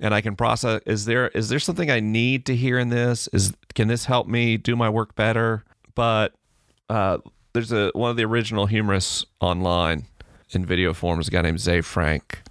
and 0.00 0.14
I 0.14 0.20
can 0.20 0.36
process 0.36 0.80
is 0.86 1.04
there 1.04 1.28
is 1.28 1.48
there 1.48 1.58
something 1.58 1.90
I 1.90 2.00
need 2.00 2.46
to 2.46 2.56
hear 2.56 2.78
in 2.78 2.88
this? 2.88 3.28
Is 3.32 3.54
can 3.74 3.88
this 3.88 4.04
help 4.04 4.26
me 4.26 4.56
do 4.56 4.76
my 4.76 4.88
work 4.88 5.14
better? 5.14 5.64
But 5.94 6.34
uh, 6.88 7.18
there's 7.52 7.72
a 7.72 7.90
one 7.94 8.10
of 8.10 8.16
the 8.16 8.24
original 8.24 8.66
humorists 8.66 9.24
online 9.40 10.06
in 10.50 10.64
video 10.64 10.94
form 10.94 11.20
is 11.20 11.28
a 11.28 11.30
guy 11.30 11.42
named 11.42 11.60
Ze 11.60 11.80
Frank, 11.80 12.42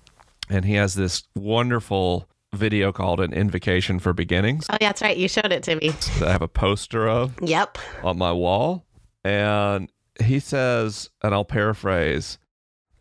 and 0.49 0.65
he 0.65 0.73
has 0.73 0.95
this 0.95 1.23
wonderful 1.35 2.27
video 2.53 2.91
called 2.91 3.19
"An 3.19 3.33
Invocation 3.33 4.00
for 4.00 4.13
Beginnings" 4.13 4.65
oh, 4.69 4.77
yeah, 4.79 4.89
that's 4.89 5.01
right. 5.01 5.17
You 5.17 5.27
showed 5.27 5.51
it 5.51 5.63
to 5.63 5.75
me. 5.75 5.91
I 6.21 6.31
have 6.31 6.41
a 6.41 6.47
poster 6.47 7.07
of 7.07 7.33
Yep. 7.41 7.77
on 8.03 8.17
my 8.17 8.31
wall, 8.31 8.85
and 9.23 9.89
he 10.23 10.39
says, 10.39 11.09
and 11.21 11.33
I'll 11.33 11.45
paraphrase, 11.45 12.38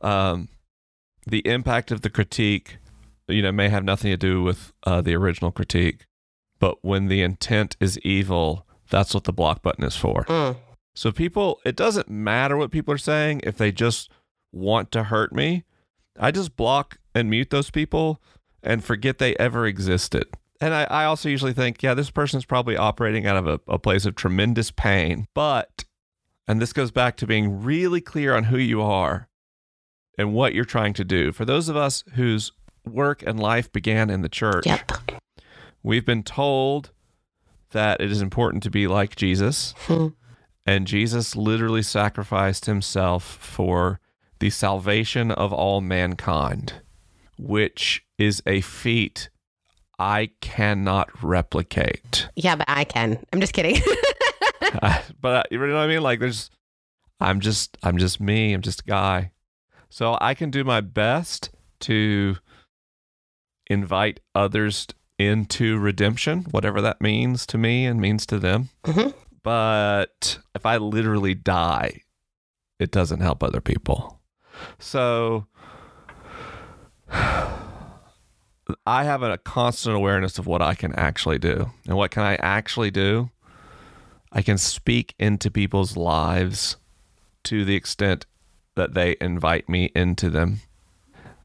um, 0.02 0.49
the 1.26 1.47
impact 1.47 1.90
of 1.90 2.02
the 2.02 2.11
critique, 2.11 2.76
you 3.28 3.42
know, 3.42 3.52
may 3.52 3.68
have 3.68 3.85
nothing 3.85 4.11
to 4.11 4.16
do 4.16 4.42
with 4.42 4.73
uh, 4.85 5.00
the 5.00 5.14
original 5.14 5.50
critique, 5.50 6.06
but 6.59 6.85
when 6.85 7.09
the 7.09 7.23
intent 7.23 7.76
is 7.80 7.99
evil, 8.00 8.66
that's 8.88 9.14
what 9.14 9.25
the 9.25 9.33
block 9.33 9.62
button 9.62 9.85
is 9.85 9.97
for. 9.97 10.25
Mm. 10.25 10.56
So 10.95 11.12
people, 11.12 11.61
it 11.64 11.76
doesn't 11.76 12.09
matter 12.09 12.56
what 12.56 12.71
people 12.71 12.95
are 12.95 12.99
saying 12.99 13.40
if 13.45 13.59
they 13.59 13.73
just 13.73 14.11
want 14.52 14.90
to 14.92 15.04
hurt 15.04 15.33
me. 15.33 15.64
I 16.18 16.30
just 16.30 16.56
block 16.56 16.99
and 17.14 17.28
mute 17.28 17.50
those 17.50 17.71
people 17.71 18.23
and 18.62 18.83
forget 18.83 19.18
they 19.18 19.37
ever 19.37 19.66
existed. 19.66 20.26
And 20.61 20.73
I, 20.73 20.85
I 20.85 21.04
also 21.04 21.28
usually 21.28 21.52
think, 21.52 21.83
yeah, 21.83 21.92
this 21.92 22.11
person's 22.11 22.47
probably 22.47 22.76
operating 22.76 23.26
out 23.26 23.37
of 23.37 23.47
a, 23.47 23.61
a 23.68 23.78
place 23.78 24.06
of 24.06 24.14
tremendous 24.14 24.71
pain. 24.71 25.26
But, 25.35 25.85
and 26.49 26.62
this 26.62 26.73
goes 26.73 26.90
back 26.90 27.16
to 27.18 27.26
being 27.26 27.62
really 27.62 28.00
clear 28.00 28.35
on 28.35 28.45
who 28.45 28.56
you 28.56 28.80
are 28.80 29.28
and 30.16 30.33
what 30.33 30.54
you're 30.54 30.64
trying 30.64 30.95
to 30.95 31.04
do. 31.04 31.30
For 31.33 31.45
those 31.45 31.68
of 31.68 31.76
us 31.76 32.04
whose 32.14 32.52
work 32.87 33.23
and 33.23 33.38
life 33.38 33.71
began 33.73 34.11
in 34.11 34.23
the 34.23 34.28
church, 34.28 34.66
Yep. 34.66 34.93
we've 35.83 36.05
been 36.07 36.23
told 36.23 36.90
that 37.71 38.00
it 38.00 38.11
is 38.11 38.23
important 38.23 38.62
to 38.62 38.71
be 38.71 38.87
like 38.87 39.16
Jesus. 39.16 39.75
Hmm. 39.87 40.09
And 40.64 40.87
Jesus 40.87 41.37
literally 41.37 41.83
sacrificed 41.83 42.66
himself 42.66 43.23
for 43.25 44.00
the 44.40 44.50
salvation 44.50 45.31
of 45.31 45.52
all 45.52 45.81
mankind, 45.81 46.81
which 47.38 48.05
is 48.19 48.43
a 48.47 48.61
feat 48.61 49.28
I 49.99 50.31
cannot 50.40 51.23
replicate. 51.23 52.28
Yeah, 52.35 52.57
but 52.57 52.69
I 52.69 52.85
can. 52.85 53.19
I'm 53.33 53.40
just 53.40 53.52
kidding. 53.52 53.81
but 55.21 55.47
you 55.50 55.59
know 55.59 55.75
what 55.75 55.76
I 55.83 55.87
mean? 55.87 56.02
Like 56.02 56.21
there's 56.21 56.50
I'm 57.21 57.40
just 57.40 57.76
I'm 57.83 57.97
just 57.97 58.21
me, 58.21 58.52
I'm 58.52 58.61
just 58.62 58.81
a 58.81 58.85
guy. 58.85 59.33
So 59.88 60.19
I 60.21 60.35
can 60.35 60.50
do 60.50 60.64
my 60.64 60.81
best 60.81 61.50
to 61.81 62.37
invite 63.68 64.20
others 64.35 64.87
into 65.18 65.78
redemption, 65.78 66.44
whatever 66.50 66.80
that 66.82 67.00
means 67.00 67.46
to 67.46 67.58
me 67.58 67.87
and 67.87 68.00
means 68.00 68.26
to 68.26 68.38
them. 68.38 68.68
Mhm. 68.85 69.14
But 69.42 70.38
if 70.54 70.66
I 70.66 70.76
literally 70.76 71.35
die, 71.35 72.02
it 72.78 72.90
doesn't 72.90 73.20
help 73.20 73.42
other 73.42 73.61
people. 73.61 74.20
So 74.78 75.46
I 78.87 79.04
have 79.04 79.23
a 79.23 79.38
constant 79.38 79.94
awareness 79.96 80.38
of 80.38 80.46
what 80.46 80.61
I 80.61 80.75
can 80.75 80.92
actually 80.94 81.38
do. 81.38 81.70
And 81.87 81.96
what 81.96 82.11
can 82.11 82.25
I 82.25 82.35
actually 82.37 82.90
do? 82.90 83.30
I 84.32 84.42
can 84.42 84.58
speak 84.58 85.14
into 85.18 85.50
people's 85.50 85.96
lives 85.96 86.76
to 87.44 87.64
the 87.64 87.76
extent 87.76 88.26
that 88.75 88.94
they 88.94 89.16
invite 89.20 89.68
me 89.68 89.87
into 89.94 90.28
them. 90.28 90.61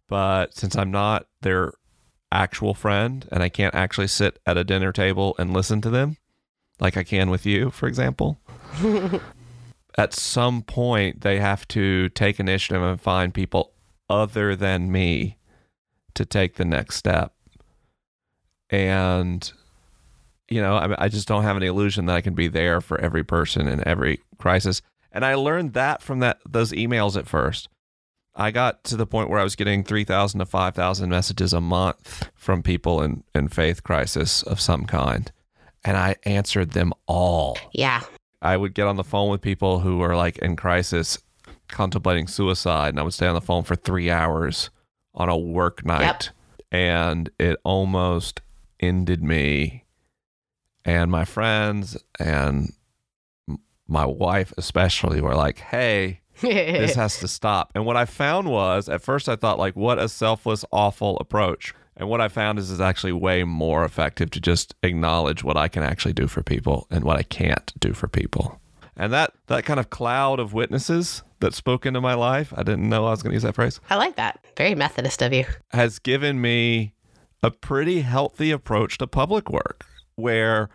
But 0.10 0.56
since 0.56 0.76
I'm 0.76 0.92
not 0.92 1.28
their 1.42 1.74
actual 2.32 2.74
friend 2.74 3.28
and 3.32 3.44
I 3.44 3.50
can't 3.50 3.76
actually 3.76 4.08
sit 4.08 4.40
at 4.46 4.58
a 4.58 4.64
dinner 4.64 4.92
table 4.92 5.36
and 5.38 5.54
listen 5.54 5.82
to 5.82 5.90
them, 5.90 6.18
like 6.80 6.98
I 6.98 7.04
can 7.04 7.30
with 7.30 7.46
you, 7.46 7.72
for 7.72 7.88
example, 7.88 8.40
at 9.98 10.14
some 10.14 10.62
point 10.62 11.22
they 11.22 11.40
have 11.40 11.68
to 11.70 12.10
take 12.10 12.40
initiative 12.40 12.82
and 12.82 13.00
find 13.00 13.34
people 13.34 13.74
other 14.10 14.56
than 14.56 14.92
me 14.92 15.38
to 16.14 16.26
take 16.26 16.56
the 16.56 16.66
next 16.66 16.96
step. 16.96 17.34
And 18.70 19.52
you 20.50 20.62
know, 20.62 20.76
I, 20.76 21.06
I 21.06 21.08
just 21.08 21.30
don't 21.30 21.44
have 21.44 21.56
any 21.56 21.68
illusion 21.68 22.06
that 22.08 22.16
I 22.16 22.22
can 22.22 22.34
be 22.34 22.50
there 22.50 22.82
for 22.82 23.00
every 23.00 23.24
person 23.24 23.68
in 23.70 23.88
every 23.88 24.20
crisis. 24.38 24.82
And 25.12 25.26
I 25.26 25.36
learned 25.36 25.74
that 25.74 26.02
from 26.02 26.20
that 26.20 26.40
those 26.48 26.74
emails 26.74 27.16
at 27.16 27.28
first. 27.28 27.70
I 28.36 28.52
got 28.52 28.84
to 28.86 28.96
the 28.96 29.06
point 29.06 29.30
where 29.30 29.40
I 29.40 29.44
was 29.44 29.56
getting 29.56 29.84
3,000 29.84 30.40
to 30.40 30.46
5,000 30.46 31.10
messages 31.10 31.54
a 31.54 31.62
month 31.62 32.30
from 32.36 32.64
people 32.64 33.02
in, 33.02 33.24
in 33.36 33.50
faith 33.50 33.84
crisis 33.84 34.42
of 34.44 34.62
some 34.62 34.86
kind. 34.86 35.32
And 35.84 35.98
I 35.98 36.16
answered 36.24 36.72
them 36.72 36.94
all. 37.08 37.58
Yeah. 37.74 38.02
I 38.42 38.58
would 38.58 38.74
get 38.74 38.88
on 38.88 38.96
the 38.96 39.04
phone 39.04 39.30
with 39.30 39.42
people 39.42 39.80
who 39.80 39.98
were 39.98 40.16
like 40.16 40.38
in 40.38 40.56
crisis, 40.56 41.18
contemplating 41.68 42.28
suicide, 42.28 42.90
and 42.90 43.00
I 43.00 43.04
would 43.04 43.14
stay 43.14 43.28
on 43.28 43.36
the 43.36 43.42
phone 43.42 43.64
for 43.64 43.76
three 43.76 44.10
hours 44.10 44.70
on 45.14 45.30
a 45.30 45.38
work 45.38 45.86
night. 45.86 46.32
Yep. 46.32 46.36
And 46.72 47.30
it 47.38 47.58
almost 47.64 48.42
ended 48.80 49.22
me 49.22 49.82
and 50.86 51.12
my 51.12 51.26
friends 51.26 51.98
and 52.20 52.74
my 53.88 54.06
wife, 54.06 54.54
especially, 54.58 55.22
were 55.22 55.36
like, 55.36 55.60
hey, 55.60 56.21
this 56.42 56.96
has 57.04 57.18
to 57.20 57.28
stop. 57.28 57.72
And 57.76 57.86
what 57.86 57.98
I 57.98 58.06
found 58.06 58.50
was 58.50 58.90
at 58.90 59.02
first 59.02 59.30
I 59.30 59.36
thought 59.36 59.60
like 59.60 59.76
what 59.76 60.00
a 60.00 60.10
selfless 60.10 60.66
awful 60.72 61.18
approach. 61.20 61.74
And 61.98 62.10
what 62.10 62.22
I 62.22 62.30
found 62.30 62.58
is 62.58 62.72
is 62.72 62.82
actually 62.82 63.12
way 63.14 63.44
more 63.44 63.84
effective 63.84 64.32
to 64.32 64.40
just 64.40 64.74
acknowledge 64.82 65.44
what 65.44 65.58
I 65.58 65.68
can 65.68 65.84
actually 65.84 66.14
do 66.14 66.28
for 66.28 66.42
people 66.42 66.88
and 66.90 67.04
what 67.04 67.18
I 67.18 67.24
can't 67.24 67.72
do 67.80 67.94
for 67.94 68.08
people. 68.08 68.60
And 68.96 69.14
that 69.14 69.34
that 69.48 69.66
kind 69.66 69.80
of 69.80 69.90
cloud 69.90 70.40
of 70.40 70.54
witnesses 70.54 71.24
that 71.40 71.54
spoke 71.54 71.86
into 71.86 72.02
my 72.02 72.14
life, 72.14 72.54
I 72.56 72.64
didn't 72.64 72.88
know 72.88 73.06
I 73.06 73.12
was 73.12 73.24
going 73.24 73.32
to 73.32 73.36
use 73.36 73.44
that 73.44 73.56
phrase, 73.56 73.80
I 73.90 73.96
like 73.96 74.16
that. 74.16 74.44
Very 74.58 74.76
Methodist 74.76 75.22
of 75.22 75.34
you. 75.34 75.46
has 75.72 76.00
given 76.00 76.40
me 76.40 76.94
a 77.44 77.50
pretty 77.50 78.02
healthy 78.02 78.52
approach 78.52 78.98
to 79.00 79.08
public 79.08 79.50
work 79.50 79.86
where 80.16 80.70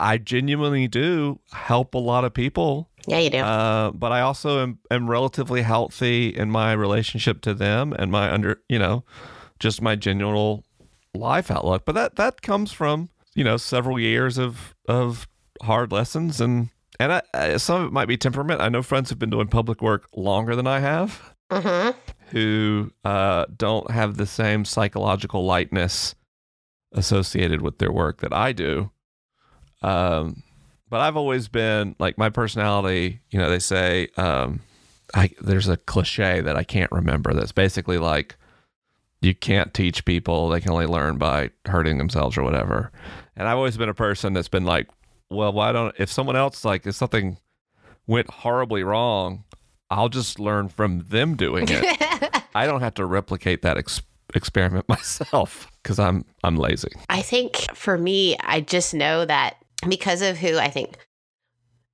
I- 0.00 0.18
genuinely 0.18 0.88
do 0.88 1.38
help 1.52 1.94
a 1.94 1.98
lot 1.98 2.24
of 2.24 2.32
people 2.34 2.88
Yeah, 3.06 3.18
you 3.18 3.30
do. 3.30 3.38
uh, 3.38 3.90
but 3.90 4.12
I 4.12 4.20
also 4.22 4.62
am, 4.62 4.78
am 4.90 5.10
relatively 5.10 5.62
healthy 5.62 6.28
in 6.28 6.50
my 6.50 6.72
relationship 6.72 7.40
to 7.42 7.54
them 7.54 7.92
and 7.92 8.10
my 8.10 8.32
under, 8.32 8.60
you 8.68 8.78
know, 8.78 9.04
just 9.58 9.82
my 9.82 9.96
general 9.96 10.64
life 11.14 11.50
outlook. 11.50 11.84
But 11.84 11.94
that 11.94 12.16
that 12.16 12.42
comes 12.42 12.72
from 12.72 13.08
you 13.34 13.44
know 13.44 13.56
several 13.56 13.98
years 13.98 14.38
of 14.38 14.74
of 14.88 15.26
hard 15.62 15.92
lessons 15.92 16.40
and 16.40 16.70
and 17.00 17.12
I, 17.12 17.22
I, 17.34 17.56
some 17.56 17.80
of 17.82 17.86
it 17.88 17.92
might 17.92 18.06
be 18.08 18.16
temperament. 18.16 18.60
I 18.60 18.68
know 18.68 18.82
friends 18.82 19.10
who've 19.10 19.18
been 19.18 19.30
doing 19.30 19.48
public 19.48 19.82
work 19.82 20.08
longer 20.14 20.54
than 20.56 20.66
I 20.66 20.78
have 20.80 21.34
hmm 21.52 21.90
who 22.30 22.90
uh, 23.04 23.44
don't 23.56 23.90
have 23.90 24.16
the 24.16 24.26
same 24.26 24.64
psychological 24.64 25.44
lightness 25.44 26.14
associated 26.92 27.62
with 27.62 27.78
their 27.78 27.92
work 27.92 28.20
that 28.22 28.32
I 28.32 28.52
do. 28.52 28.90
Um, 29.84 30.42
but 30.88 31.00
I've 31.00 31.16
always 31.16 31.48
been 31.48 31.94
like 31.98 32.16
my 32.16 32.30
personality. 32.30 33.20
You 33.30 33.38
know, 33.38 33.50
they 33.50 33.58
say 33.58 34.08
um, 34.16 34.60
I, 35.14 35.30
there's 35.40 35.68
a 35.68 35.76
cliche 35.76 36.40
that 36.40 36.56
I 36.56 36.64
can't 36.64 36.90
remember. 36.90 37.34
That's 37.34 37.52
basically 37.52 37.98
like 37.98 38.36
you 39.20 39.34
can't 39.34 39.74
teach 39.74 40.04
people; 40.04 40.48
they 40.48 40.60
can 40.60 40.70
only 40.72 40.86
learn 40.86 41.18
by 41.18 41.50
hurting 41.66 41.98
themselves 41.98 42.36
or 42.36 42.42
whatever. 42.42 42.92
And 43.36 43.48
I've 43.48 43.56
always 43.56 43.76
been 43.76 43.88
a 43.88 43.94
person 43.94 44.32
that's 44.32 44.48
been 44.48 44.64
like, 44.64 44.88
well, 45.30 45.52
why 45.52 45.72
don't 45.72 45.94
if 45.98 46.10
someone 46.10 46.36
else 46.36 46.64
like 46.64 46.86
if 46.86 46.94
something 46.94 47.38
went 48.06 48.30
horribly 48.30 48.84
wrong, 48.84 49.44
I'll 49.90 50.08
just 50.08 50.38
learn 50.40 50.68
from 50.68 51.00
them 51.08 51.36
doing 51.36 51.66
it. 51.68 52.44
I 52.54 52.66
don't 52.66 52.80
have 52.80 52.94
to 52.94 53.04
replicate 53.04 53.62
that 53.62 53.76
ex- 53.76 54.02
experiment 54.34 54.88
myself 54.88 55.70
because 55.82 55.98
I'm 55.98 56.24
I'm 56.42 56.56
lazy. 56.56 56.92
I 57.10 57.20
think 57.20 57.56
for 57.74 57.98
me, 57.98 58.36
I 58.40 58.60
just 58.60 58.94
know 58.94 59.24
that 59.24 59.56
because 59.88 60.22
of 60.22 60.36
who 60.38 60.58
I 60.58 60.70
think, 60.70 60.96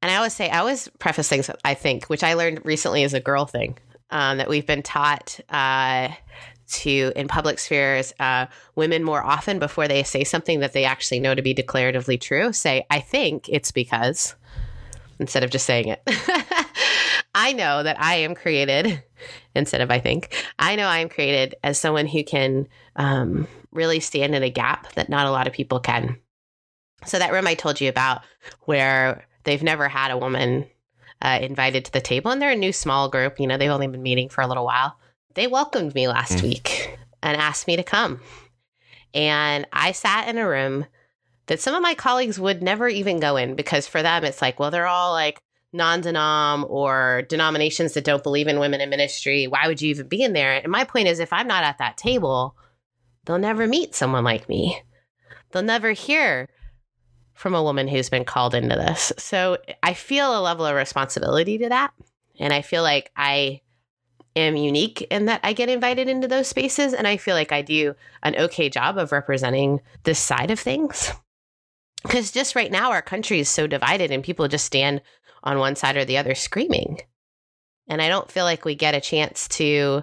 and 0.02 0.11
I 0.11 0.16
always 0.16 0.32
say, 0.32 0.49
I 0.49 0.59
always 0.59 0.88
preface 0.99 1.28
things 1.28 1.50
I 1.64 1.75
think, 1.75 2.06
which 2.06 2.25
I 2.25 2.35
learned 2.35 2.64
recently 2.64 3.02
is 3.02 3.14
a 3.14 3.20
girl 3.20 3.44
thing 3.44 3.78
um, 4.11 4.38
that 4.38 4.49
we've 4.49 4.66
been 4.66 4.82
taught 4.82 5.38
uh, 5.50 6.09
to 6.70 7.12
in 7.16 7.28
public 7.28 7.59
spheres. 7.59 8.14
Uh, 8.18 8.47
women 8.75 9.04
more 9.04 9.23
often 9.23 9.59
before 9.59 9.88
they 9.88 10.02
say 10.02 10.25
something 10.25 10.61
that 10.61 10.73
they 10.73 10.85
actually 10.85 11.20
know 11.20 11.35
to 11.35 11.42
be 11.42 11.54
declaratively 11.54 12.18
true, 12.20 12.52
say, 12.52 12.87
I 12.90 13.00
think 13.00 13.49
it's 13.49 13.73
because, 13.73 14.35
instead 15.18 15.44
of 15.44 15.50
just 15.50 15.66
saying 15.66 15.88
it. 15.88 16.02
I 17.35 17.52
know 17.52 17.82
that 17.82 18.00
I 18.00 18.16
am 18.16 18.35
created 18.35 19.02
instead 19.54 19.80
of 19.80 19.90
I 19.90 20.00
think. 20.00 20.35
I 20.59 20.76
know 20.76 20.87
I 20.87 20.99
am 20.99 21.09
created 21.09 21.54
as 21.62 21.78
someone 21.78 22.06
who 22.06 22.25
can 22.25 22.66
um, 22.97 23.47
really 23.70 24.00
stand 24.00 24.35
in 24.35 24.42
a 24.42 24.50
gap 24.50 24.92
that 24.94 25.09
not 25.09 25.26
a 25.26 25.30
lot 25.30 25.47
of 25.47 25.52
people 25.52 25.78
can. 25.78 26.16
So, 27.07 27.19
that 27.19 27.33
room 27.33 27.47
I 27.47 27.54
told 27.54 27.80
you 27.80 27.88
about, 27.88 28.23
where 28.62 29.26
they've 29.45 29.62
never 29.62 29.88
had 29.88 30.11
a 30.11 30.19
woman 30.19 30.66
uh, 31.23 31.38
invited 31.40 31.85
to 31.87 31.92
the 31.92 32.00
table, 32.00 32.30
and 32.30 32.40
they're 32.40 32.50
a 32.50 32.57
new 32.57 32.73
small 32.73 33.09
group, 33.09 33.38
you 33.40 33.47
know, 33.47 33.57
they've 33.57 33.71
only 33.71 33.88
been 33.88 34.02
meeting 34.02 34.28
for 34.28 34.42
a 34.42 34.47
little 34.47 34.64
while. 34.64 34.97
They 35.35 35.47
welcomed 35.47 35.95
me 35.95 36.09
last 36.09 36.38
Mm. 36.38 36.42
week 36.42 36.99
and 37.23 37.37
asked 37.37 37.66
me 37.66 37.76
to 37.76 37.83
come. 37.83 38.21
And 39.14 39.66
I 39.73 39.92
sat 39.92 40.28
in 40.28 40.38
a 40.38 40.49
room 40.49 40.87
that 41.47 41.61
some 41.61 41.75
of 41.75 41.83
my 41.83 41.95
colleagues 41.95 42.38
would 42.38 42.62
never 42.62 42.88
even 42.88 43.21
go 43.21 43.37
in 43.37 43.54
because 43.57 43.87
for 43.87 44.02
them, 44.02 44.25
it's 44.25 44.40
like, 44.40 44.59
well, 44.59 44.71
they're 44.71 44.87
all 44.87 45.12
like, 45.12 45.40
non 45.73 46.02
denom 46.02 46.69
or 46.69 47.23
denominations 47.28 47.95
that 47.95 48.04
don't 48.04 48.23
believe 48.23 48.49
in 48.49 48.59
women 48.59 48.80
in 48.80 48.90
ministry, 48.90 49.47
why 49.47 49.66
would 49.66 49.80
you 49.80 49.90
even 49.90 50.09
be 50.09 50.23
in 50.23 50.33
there? 50.33 50.54
And 50.54 50.71
my 50.73 50.85
point 50.85 51.09
is, 51.09 51.21
if 51.21 51.33
I'm 51.33 51.47
not 51.47 51.64
at 51.64 51.78
that 51.78 51.97
table, 51.97 52.57
they'll 53.25 53.38
never 53.38 53.66
meet 53.66 53.95
someone 53.95 54.25
like 54.25 54.49
me. 54.49 54.83
They'll 55.52 55.62
never 55.62 55.92
hear 55.92 56.49
from 57.40 57.54
a 57.54 57.62
woman 57.62 57.88
who's 57.88 58.11
been 58.11 58.26
called 58.26 58.54
into 58.54 58.76
this. 58.76 59.14
So 59.16 59.56
I 59.82 59.94
feel 59.94 60.38
a 60.38 60.42
level 60.42 60.66
of 60.66 60.76
responsibility 60.76 61.56
to 61.56 61.70
that. 61.70 61.90
And 62.38 62.52
I 62.52 62.61
feel 62.61 62.82
like 62.82 63.11
I 63.16 63.62
am 64.37 64.56
unique 64.56 65.00
in 65.11 65.25
that 65.25 65.40
I 65.42 65.54
get 65.54 65.70
invited 65.70 66.06
into 66.06 66.28
those 66.28 66.49
spaces. 66.49 66.92
And 66.92 67.09
I 67.09 67.16
feel 67.16 67.35
like 67.35 67.50
I 67.50 67.62
do 67.62 67.94
an 68.23 68.37
okay 68.37 68.68
job 68.68 68.99
of 68.99 69.11
representing 69.11 69.80
this 70.02 70.18
side 70.18 70.50
of 70.50 70.61
things. 70.61 71.12
Because 72.02 72.30
just 72.30 72.54
right 72.54 72.70
now, 72.70 72.90
our 72.90 73.00
country 73.00 73.40
is 73.40 73.49
so 73.49 73.66
divided 73.66 74.11
and 74.11 74.23
people 74.23 74.47
just 74.47 74.66
stand 74.66 75.00
on 75.42 75.59
one 75.59 75.76
side 75.76 75.97
or 75.97 76.04
the 76.04 76.18
other 76.18 76.35
screaming. 76.35 77.00
And 77.88 78.02
I 78.02 78.11
don't 78.11 78.30
feel 78.30 78.44
like 78.44 78.66
we 78.66 78.75
get 78.75 78.94
a 78.94 79.00
chance 79.00 79.49
to 79.49 80.02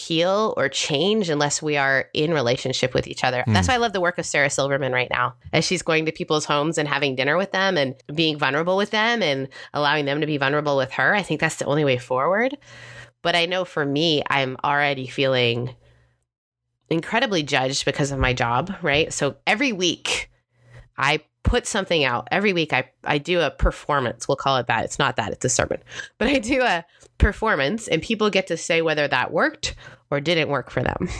heal 0.00 0.54
or 0.56 0.68
change 0.68 1.28
unless 1.28 1.60
we 1.60 1.76
are 1.76 2.06
in 2.14 2.32
relationship 2.32 2.94
with 2.94 3.06
each 3.06 3.22
other. 3.24 3.42
Hmm. 3.42 3.52
That's 3.52 3.68
why 3.68 3.74
I 3.74 3.78
love 3.78 3.92
the 3.92 4.00
work 4.00 4.18
of 4.18 4.26
Sarah 4.26 4.50
Silverman 4.50 4.92
right 4.92 5.10
now, 5.10 5.34
as 5.52 5.64
she's 5.64 5.82
going 5.82 6.06
to 6.06 6.12
people's 6.12 6.44
homes 6.44 6.78
and 6.78 6.88
having 6.88 7.16
dinner 7.16 7.36
with 7.36 7.52
them 7.52 7.76
and 7.76 7.94
being 8.14 8.38
vulnerable 8.38 8.76
with 8.76 8.90
them 8.90 9.22
and 9.22 9.48
allowing 9.74 10.04
them 10.06 10.20
to 10.20 10.26
be 10.26 10.38
vulnerable 10.38 10.76
with 10.76 10.92
her. 10.92 11.14
I 11.14 11.22
think 11.22 11.40
that's 11.40 11.56
the 11.56 11.66
only 11.66 11.84
way 11.84 11.98
forward. 11.98 12.56
But 13.22 13.36
I 13.36 13.46
know 13.46 13.64
for 13.64 13.84
me, 13.84 14.22
I'm 14.28 14.56
already 14.64 15.06
feeling 15.06 15.74
incredibly 16.88 17.42
judged 17.42 17.84
because 17.84 18.10
of 18.10 18.18
my 18.18 18.32
job, 18.32 18.74
right? 18.82 19.12
So 19.12 19.36
every 19.46 19.72
week 19.72 20.30
I 20.96 21.22
put 21.42 21.66
something 21.66 22.04
out. 22.04 22.28
Every 22.30 22.52
week 22.52 22.72
I, 22.72 22.90
I 23.04 23.18
do 23.18 23.40
a 23.40 23.50
performance. 23.50 24.28
We'll 24.28 24.36
call 24.36 24.58
it 24.58 24.66
that. 24.66 24.84
It's 24.84 24.98
not 24.98 25.16
that, 25.16 25.32
it's 25.32 25.44
a 25.44 25.48
sermon. 25.50 25.78
But 26.18 26.28
I 26.28 26.38
do 26.38 26.62
a 26.62 26.84
performance 27.18 27.88
and 27.88 28.02
people 28.02 28.30
get 28.30 28.46
to 28.48 28.56
say 28.56 28.82
whether 28.82 29.08
that 29.08 29.32
worked 29.32 29.74
or 30.10 30.20
didn't 30.20 30.48
work 30.48 30.70
for 30.70 30.82
them. 30.82 31.08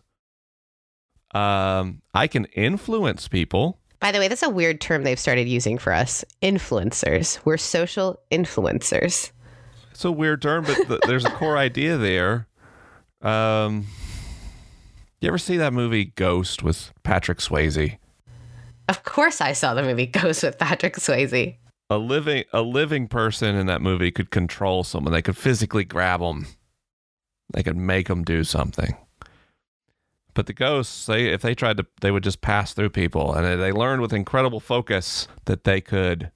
Um, 1.33 2.01
I 2.13 2.27
can 2.27 2.45
influence 2.45 3.27
people. 3.27 3.79
By 3.99 4.11
the 4.11 4.19
way, 4.19 4.27
that's 4.27 4.43
a 4.43 4.49
weird 4.49 4.79
term 4.79 5.03
they've 5.03 5.19
started 5.19 5.47
using 5.47 5.77
for 5.77 5.91
us 5.91 6.23
influencers. 6.41 7.39
We're 7.43 7.57
social 7.57 8.19
influencers. 8.31 9.31
It's 9.91 10.05
a 10.05 10.11
weird 10.11 10.41
term, 10.41 10.65
but 10.65 10.87
th- 10.87 11.01
there's 11.07 11.25
a 11.25 11.29
core 11.29 11.57
idea 11.57 11.97
there. 11.97 12.47
Um, 13.21 13.87
you 15.21 15.27
ever 15.27 15.37
see 15.37 15.57
that 15.57 15.73
movie 15.73 16.05
Ghost 16.05 16.61
with 16.61 16.93
Patrick 17.03 17.39
Swayze? 17.39 17.97
Of 18.87 19.03
course, 19.03 19.41
I 19.41 19.53
saw 19.53 19.73
the 19.73 19.81
movie 19.81 20.05
Ghost 20.05 20.43
with 20.43 20.59
Patrick 20.59 20.97
Swayze. 20.97 21.57
A 21.89 21.97
living 21.97 22.43
a 22.51 22.61
living 22.61 23.07
person 23.07 23.55
in 23.55 23.67
that 23.67 23.81
movie 23.81 24.11
could 24.11 24.31
control 24.31 24.83
someone. 24.83 25.13
They 25.13 25.21
could 25.21 25.37
physically 25.37 25.83
grab 25.83 26.19
them. 26.19 26.47
They 27.53 27.63
could 27.63 27.77
make 27.77 28.07
them 28.07 28.23
do 28.23 28.43
something. 28.43 28.95
But 30.33 30.47
the 30.47 30.53
ghosts, 30.53 31.05
they 31.05 31.27
if 31.27 31.41
they 31.41 31.55
tried 31.55 31.77
to, 31.77 31.85
they 32.01 32.11
would 32.11 32.23
just 32.23 32.41
pass 32.41 32.73
through 32.73 32.89
people, 32.89 33.33
and 33.33 33.61
they- 33.61 33.71
learned 33.71 34.01
with 34.01 34.11
incredible 34.13 34.59
focus 34.59 35.27
that 35.45 35.63
they 35.63 35.79
could 35.79 36.31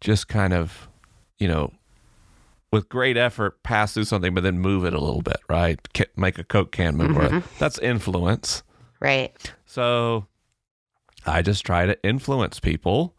just 0.00 0.28
kind 0.28 0.54
of, 0.54 0.88
you 1.38 1.48
know, 1.48 1.72
with 2.72 2.88
great 2.88 3.16
effort, 3.16 3.62
pass 3.62 3.94
through 3.94 4.04
something, 4.04 4.34
but 4.34 4.42
then 4.42 4.58
move 4.58 4.84
it 4.84 4.94
a 4.94 5.00
little 5.00 5.22
bit, 5.22 5.40
right? 5.48 5.78
Make 6.16 6.38
a 6.38 6.44
coke 6.44 6.72
can 6.72 6.96
move. 6.96 7.10
Mm-hmm. 7.10 7.34
Right? 7.36 7.44
That's 7.58 7.78
influence. 7.78 8.62
Right. 9.00 9.52
So 9.66 10.26
I 11.26 11.42
just 11.42 11.64
try 11.64 11.86
to 11.86 12.02
influence 12.02 12.60
people 12.60 13.14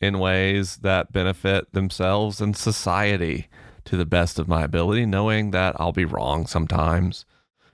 in 0.00 0.18
ways 0.18 0.78
that 0.78 1.12
benefit 1.12 1.72
themselves 1.72 2.40
and 2.40 2.56
society 2.56 3.48
to 3.88 3.96
the 3.96 4.04
best 4.04 4.38
of 4.38 4.48
my 4.48 4.62
ability, 4.64 5.06
knowing 5.06 5.50
that 5.52 5.74
I'll 5.80 5.92
be 5.92 6.04
wrong 6.04 6.46
sometimes. 6.46 7.24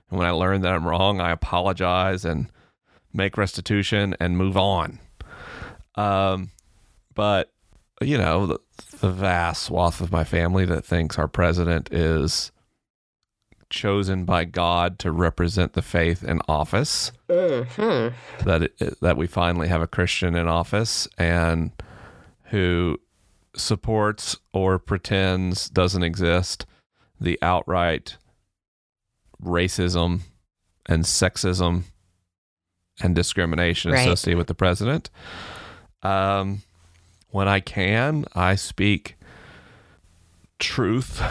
And 0.09 0.17
when 0.17 0.25
I 0.27 0.31
learn 0.31 0.61
that 0.61 0.71
I'm 0.71 0.87
wrong, 0.87 1.19
I 1.19 1.31
apologize 1.31 2.23
and 2.23 2.47
make 3.13 3.37
restitution 3.37 4.15
and 4.17 4.37
move 4.37 4.55
on. 4.55 4.99
Um, 5.95 6.51
but, 7.13 7.51
you 7.99 8.17
know, 8.17 8.45
the, 8.45 8.59
the 9.01 9.11
vast 9.11 9.63
swath 9.63 9.99
of 9.99 10.09
my 10.09 10.23
family 10.23 10.63
that 10.65 10.85
thinks 10.85 11.19
our 11.19 11.27
president 11.27 11.91
is 11.91 12.53
chosen 13.69 14.23
by 14.23 14.45
God 14.45 14.97
to 14.99 15.11
represent 15.11 15.73
the 15.73 15.81
faith 15.81 16.23
in 16.23 16.39
office 16.47 17.11
hmm 17.27 18.07
that 18.45 18.61
it, 18.61 19.01
that 19.01 19.17
we 19.17 19.27
finally 19.27 19.67
have 19.67 19.81
a 19.81 19.87
Christian 19.87 20.33
in 20.35 20.47
office 20.47 21.09
and 21.17 21.71
who 22.45 22.97
supports 23.55 24.37
or 24.53 24.77
pretends 24.79 25.69
doesn't 25.69 26.03
exist 26.03 26.65
the 27.19 27.39
outright 27.41 28.17
racism 29.41 30.21
and 30.85 31.03
sexism 31.03 31.83
and 33.01 33.15
discrimination 33.15 33.91
Right. 33.91 34.01
associated 34.07 34.37
with 34.37 34.47
the 34.47 34.55
president. 34.55 35.09
Um, 36.03 36.61
when 37.29 37.47
I 37.47 37.59
can, 37.59 38.25
I 38.35 38.55
speak 38.55 39.15
truth 40.59 41.21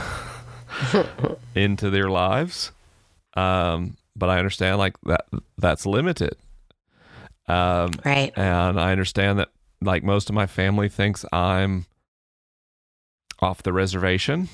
into 1.54 1.90
their 1.90 2.08
lives. 2.10 2.72
Um, 3.36 3.96
but 4.16 4.28
I 4.28 4.38
understand 4.38 4.78
like 4.78 4.96
that 5.04 5.26
that's 5.58 5.86
limited. 5.86 6.36
Um, 7.48 7.90
Right. 8.04 8.32
and 8.36 8.78
I 8.80 8.92
understand 8.92 9.38
that 9.38 9.48
like 9.80 10.02
most 10.02 10.28
of 10.28 10.34
my 10.34 10.46
family 10.46 10.88
thinks 10.88 11.24
I'm 11.32 11.86
off 13.44 13.62
the 13.62 13.72
reservation 13.72 14.48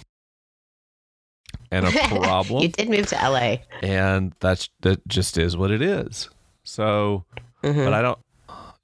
and 1.71 1.87
a 1.87 1.91
problem 2.09 2.63
you 2.63 2.69
did 2.69 2.89
move 2.91 3.07
to 3.07 3.15
LA. 3.17 3.57
and 3.83 4.35
that's 4.41 4.69
that 4.81 5.07
just 5.09 5.39
is 5.39 5.57
what 5.57 5.71
it 5.71 5.81
is. 5.83 6.29
So, 6.65 7.25
Mhm. 7.63 7.85
but 7.85 7.95
I 7.95 8.03
don't 8.03 8.19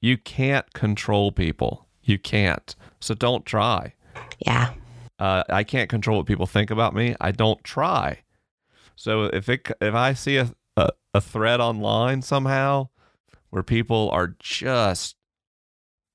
you 0.00 0.16
can't 0.16 0.70
control 0.72 1.32
people. 1.32 1.86
You 2.02 2.18
can't. 2.18 2.74
So 3.00 3.14
don't 3.14 3.44
try. 3.44 3.94
Yeah. 4.38 4.72
Uh, 5.18 5.42
I 5.48 5.64
can't 5.64 5.88
control 5.88 6.18
what 6.18 6.26
people 6.26 6.46
think 6.46 6.70
about 6.70 6.94
me. 6.94 7.16
I 7.20 7.32
don't 7.32 7.62
try. 7.64 8.20
So 8.94 9.24
if 9.24 9.48
it 9.48 9.68
if 9.80 9.94
I 9.94 10.14
see 10.14 10.36
a, 10.36 10.50
a 10.76 10.90
a 11.14 11.20
thread 11.20 11.60
online 11.60 12.22
somehow 12.22 12.88
where 13.50 13.62
people 13.62 14.10
are 14.12 14.36
just 14.38 15.16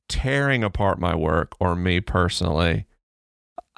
tearing 0.07 0.63
apart 0.63 0.99
my 0.99 1.15
work 1.15 1.53
or 1.59 1.75
me 1.75 1.99
personally, 2.01 2.85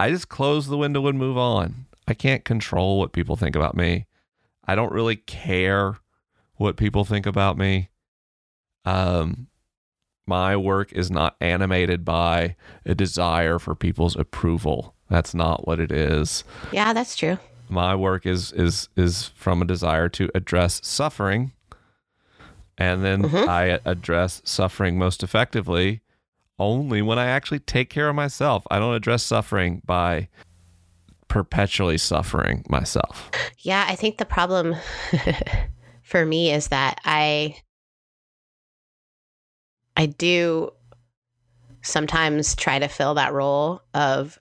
I 0.04 0.10
just 0.10 0.28
close 0.28 0.68
the 0.68 0.78
window 0.78 1.08
and 1.08 1.18
move 1.18 1.38
on. 1.38 1.86
I 2.10 2.13
can't 2.13 2.44
control 2.44 3.00
what 3.00 3.13
people 3.13 3.38
think 3.38 3.56
about 3.56 3.74
me. 3.74 4.06
I 4.66 4.76
don't 4.76 4.92
really 4.92 5.16
care 5.16 5.96
what 6.58 6.76
people 6.76 7.06
think 7.06 7.26
about 7.26 7.58
me. 7.58 7.89
Um 8.84 9.48
my 10.28 10.58
work 10.58 10.92
is 10.92 11.10
not 11.10 11.36
animated 11.39 12.04
by 12.04 12.56
a 12.86 12.94
desire 12.96 13.60
for 13.60 13.76
people's 13.76 14.16
approval. 14.18 14.94
That's 15.10 15.34
not 15.34 15.66
what 15.68 15.80
it 15.80 15.92
is. 15.92 16.44
Yeah, 16.74 16.92
that's 16.92 17.16
true. 17.16 17.38
My 17.70 17.96
work 17.96 18.26
is 18.26 18.52
is 18.52 18.89
is 18.98 19.30
from 19.36 19.62
a 19.62 19.66
desire 19.66 20.10
to 20.10 20.30
address 20.36 20.82
suffering, 20.84 21.54
and 22.78 23.06
then 23.06 23.24
Mhm. 23.24 23.48
I 23.48 23.80
address 23.86 24.42
suffering 24.44 24.98
most 24.98 25.24
effectively 25.24 26.02
only 26.60 27.02
when 27.02 27.20
I 27.20 27.26
actually 27.26 27.60
take 27.60 27.89
care 27.89 28.10
of 28.10 28.16
myself. 28.16 28.66
I 28.70 28.80
don't 28.80 28.94
address 28.94 29.24
suffering 29.24 29.82
by 29.86 30.28
perpetually 31.28 31.98
suffering 31.98 32.63
myself. 32.70 33.32
Yeah, 33.60 33.86
I 33.88 33.96
think 33.96 34.18
the 34.18 34.26
problem 34.26 34.76
for 36.04 36.26
me 36.26 36.52
is 36.52 36.68
that 36.68 37.00
I 37.06 37.56
I 39.96 40.08
do 40.08 40.72
sometimes 41.82 42.56
try 42.56 42.80
to 42.80 42.88
fill 42.88 43.16
that 43.16 43.34
role 43.34 43.82
of 43.94 44.39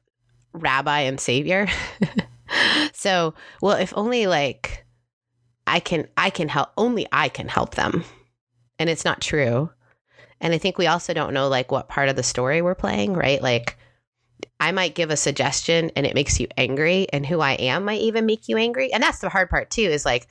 rabbi 0.53 1.01
and 1.01 1.21
savior. 1.21 1.67
so, 2.93 3.35
well, 3.61 3.77
if 3.77 3.93
only 3.97 4.27
like 4.27 4.85
I 5.67 5.81
can 5.81 6.09
I 6.17 6.31
can 6.31 6.49
help 6.49 6.71
only 6.77 7.07
I 7.13 7.29
can 7.29 7.49
help 7.49 7.75
them. 7.75 8.05
And 8.79 8.91
it's 8.91 9.05
not 9.05 9.21
true. 9.21 9.71
And 10.43 10.53
I 10.53 10.59
think 10.59 10.77
we 10.77 10.89
also 10.89 11.15
don't 11.15 11.33
know 11.33 11.49
like 11.49 11.73
what 11.73 11.89
part 11.89 12.11
of 12.11 12.17
the 12.17 12.23
story 12.23 12.61
we're 12.61 12.75
playing, 12.75 13.15
right? 13.15 13.41
Like 13.41 13.79
I 14.61 14.73
might 14.73 14.95
give 14.95 15.11
a 15.11 15.17
suggestion 15.17 15.91
and 15.97 16.05
it 16.05 16.15
makes 16.15 16.39
you 16.39 16.49
angry, 16.57 17.07
and 17.13 17.25
who 17.25 17.41
I 17.41 17.53
am 17.53 17.85
might 17.85 18.01
even 18.01 18.27
make 18.27 18.49
you 18.49 18.57
angry. 18.57 18.93
And 18.93 19.03
that's 19.03 19.21
the 19.21 19.29
hard 19.29 19.49
part, 19.49 19.71
too, 19.71 19.83
is 19.83 20.05
like 20.05 20.27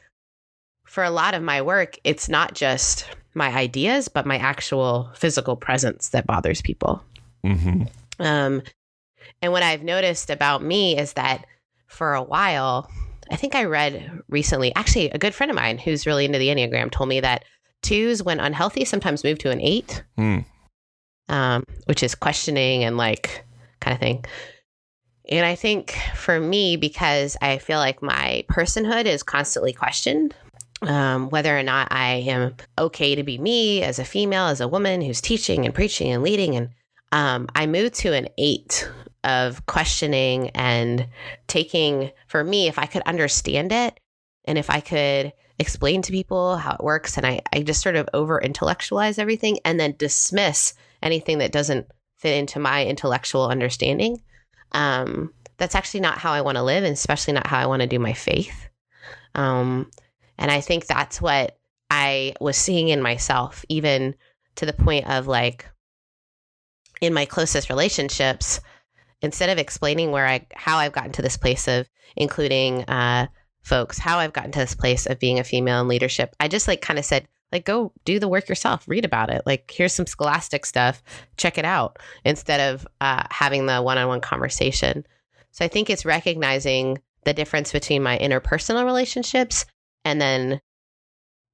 for 0.86 1.04
a 1.04 1.10
lot 1.10 1.34
of 1.34 1.42
my 1.42 1.62
work, 1.62 1.98
it's 2.04 2.30
not 2.30 2.54
just 2.54 3.08
my 3.34 3.50
ideas, 3.50 4.10
but 4.10 4.26
my 4.26 4.38
actual 4.38 5.10
physical 5.16 5.56
presence 5.56 6.10
that 6.10 6.28
bothers 6.28 6.62
people. 6.62 7.04
Mm-hmm. 7.46 7.84
Um, 8.20 8.62
and 9.42 9.52
what 9.52 9.64
I've 9.64 9.84
noticed 9.84 10.30
about 10.30 10.62
me 10.62 10.98
is 10.98 11.14
that 11.14 11.46
for 11.88 12.14
a 12.14 12.24
while, 12.24 12.92
I 13.32 13.38
think 13.38 13.56
I 13.56 13.64
read 13.64 14.22
recently, 14.28 14.76
actually, 14.76 15.10
a 15.10 15.18
good 15.18 15.34
friend 15.34 15.50
of 15.50 15.56
mine 15.56 15.78
who's 15.78 16.06
really 16.06 16.26
into 16.26 16.40
the 16.40 16.50
Enneagram 16.50 16.92
told 16.92 17.08
me 17.08 17.22
that 17.22 17.46
twos, 17.82 18.24
when 18.24 18.40
unhealthy, 18.40 18.86
sometimes 18.86 19.24
move 19.24 19.40
to 19.40 19.52
an 19.52 19.62
eight 19.62 20.04
Mm. 20.18 20.46
um, 21.30 21.64
which 21.86 22.04
is 22.04 22.16
questioning 22.16 22.84
and 22.84 22.98
like 22.98 23.44
kind 23.80 23.94
of 23.96 24.00
thing. 24.00 24.26
And 25.30 25.46
I 25.46 25.56
think 25.56 25.98
for 26.16 26.40
me, 26.40 26.76
because 26.76 27.38
I 27.42 27.58
feel 27.58 27.80
like 27.80 28.02
my 28.02 28.44
personhood 28.50 29.06
is 29.06 29.24
constantly 29.24 29.72
questioned, 29.72 30.36
um, 30.82 31.30
whether 31.30 31.58
or 31.58 31.64
not 31.64 31.88
I 31.92 32.16
am 32.28 32.56
okay 32.78 33.16
to 33.16 33.24
be 33.24 33.38
me 33.38 33.82
as 33.84 33.98
a 34.00 34.04
female, 34.04 34.48
as 34.48 34.62
a 34.62 34.68
woman 34.68 35.02
who's 35.02 35.22
teaching 35.22 35.66
and 35.66 35.74
preaching 35.74 36.12
and 36.12 36.24
leading. 36.24 36.56
And 36.56 36.70
um, 37.12 37.48
I 37.56 37.66
moved 37.66 37.94
to 37.96 38.14
an 38.14 38.28
eight 38.38 38.90
of 39.24 39.66
questioning 39.68 40.50
and 40.50 41.08
taking, 41.48 42.12
for 42.28 42.44
me, 42.44 42.68
if 42.68 42.80
I 42.80 42.88
could 42.88 43.04
understand 43.04 43.72
it 43.72 44.00
and 44.46 44.58
if 44.58 44.70
I 44.70 44.80
could 44.82 45.32
explain 45.62 46.02
to 46.02 46.12
people 46.12 46.58
how 46.58 46.74
it 46.74 46.84
works, 46.84 47.18
and 47.18 47.26
I, 47.26 47.42
I 47.54 47.62
just 47.62 47.82
sort 47.82 47.96
of 47.96 48.10
over 48.14 48.42
intellectualize 48.42 49.18
everything 49.18 49.60
and 49.64 49.80
then 49.80 49.96
dismiss 49.98 50.74
anything 51.02 51.38
that 51.38 51.52
doesn't 51.54 51.88
fit 52.18 52.38
into 52.38 52.60
my 52.60 52.86
intellectual 52.86 53.48
understanding. 53.48 54.22
Um, 54.74 55.34
that's 55.58 55.76
actually 55.76 56.02
not 56.02 56.18
how 56.18 56.34
I 56.34 56.42
want 56.42 56.58
to 56.58 56.64
live, 56.64 56.84
and 56.84 56.94
especially 56.94 57.34
not 57.34 57.48
how 57.48 57.60
I 57.60 57.68
want 57.68 57.82
to 57.82 57.88
do 57.88 58.00
my 58.00 58.14
faith. 58.14 58.70
Um, 59.36 59.90
and 60.38 60.52
I 60.52 60.60
think 60.60 60.86
that's 60.86 61.22
what 61.22 61.58
I 61.90 62.34
was 62.42 62.58
seeing 62.58 62.90
in 62.90 63.02
myself, 63.02 63.64
even 63.70 64.16
to 64.56 64.66
the 64.66 64.74
point 64.74 65.08
of 65.08 65.28
like 65.28 65.70
in 67.00 67.14
my 67.14 67.26
closest 67.26 67.70
relationships, 67.70 68.60
instead 69.22 69.50
of 69.50 69.58
explaining 69.58 70.12
where 70.12 70.28
I 70.28 70.48
how 70.56 70.78
I've 70.78 70.94
gotten 70.94 71.12
to 71.14 71.22
this 71.22 71.38
place 71.38 71.68
of 71.68 71.88
including 72.16 72.84
uh, 72.86 73.28
folks, 73.62 73.98
how 73.98 74.20
I've 74.20 74.34
gotten 74.34 74.52
to 74.52 74.60
this 74.60 74.76
place 74.76 75.06
of 75.06 75.20
being 75.20 75.40
a 75.40 75.44
female 75.44 75.82
in 75.82 75.88
leadership, 75.88 76.36
I 76.40 76.48
just 76.48 76.68
like 76.68 76.82
kind 76.82 77.00
of 77.00 77.06
said, 77.06 77.28
like, 77.52 77.66
go 77.66 77.92
do 78.06 78.20
the 78.20 78.28
work 78.28 78.48
yourself, 78.48 78.84
read 78.88 79.06
about 79.06 79.30
it. 79.30 79.44
Like, 79.46 79.70
here's 79.72 79.94
some 79.94 80.06
scholastic 80.08 80.66
stuff, 80.66 81.04
check 81.38 81.58
it 81.58 81.66
out, 81.66 82.00
instead 82.24 82.74
of 82.74 82.88
uh, 83.02 83.24
having 83.30 83.66
the 83.66 83.82
one 83.82 83.98
on 83.98 84.08
one 84.08 84.22
conversation. 84.22 85.06
So 85.52 85.66
I 85.66 85.68
think 85.68 85.90
it's 85.90 86.06
recognizing 86.06 87.00
the 87.26 87.34
difference 87.34 87.72
between 87.72 88.04
my 88.04 88.18
interpersonal 88.18 88.86
relationships 88.86 89.66
and 90.06 90.20
then 90.22 90.62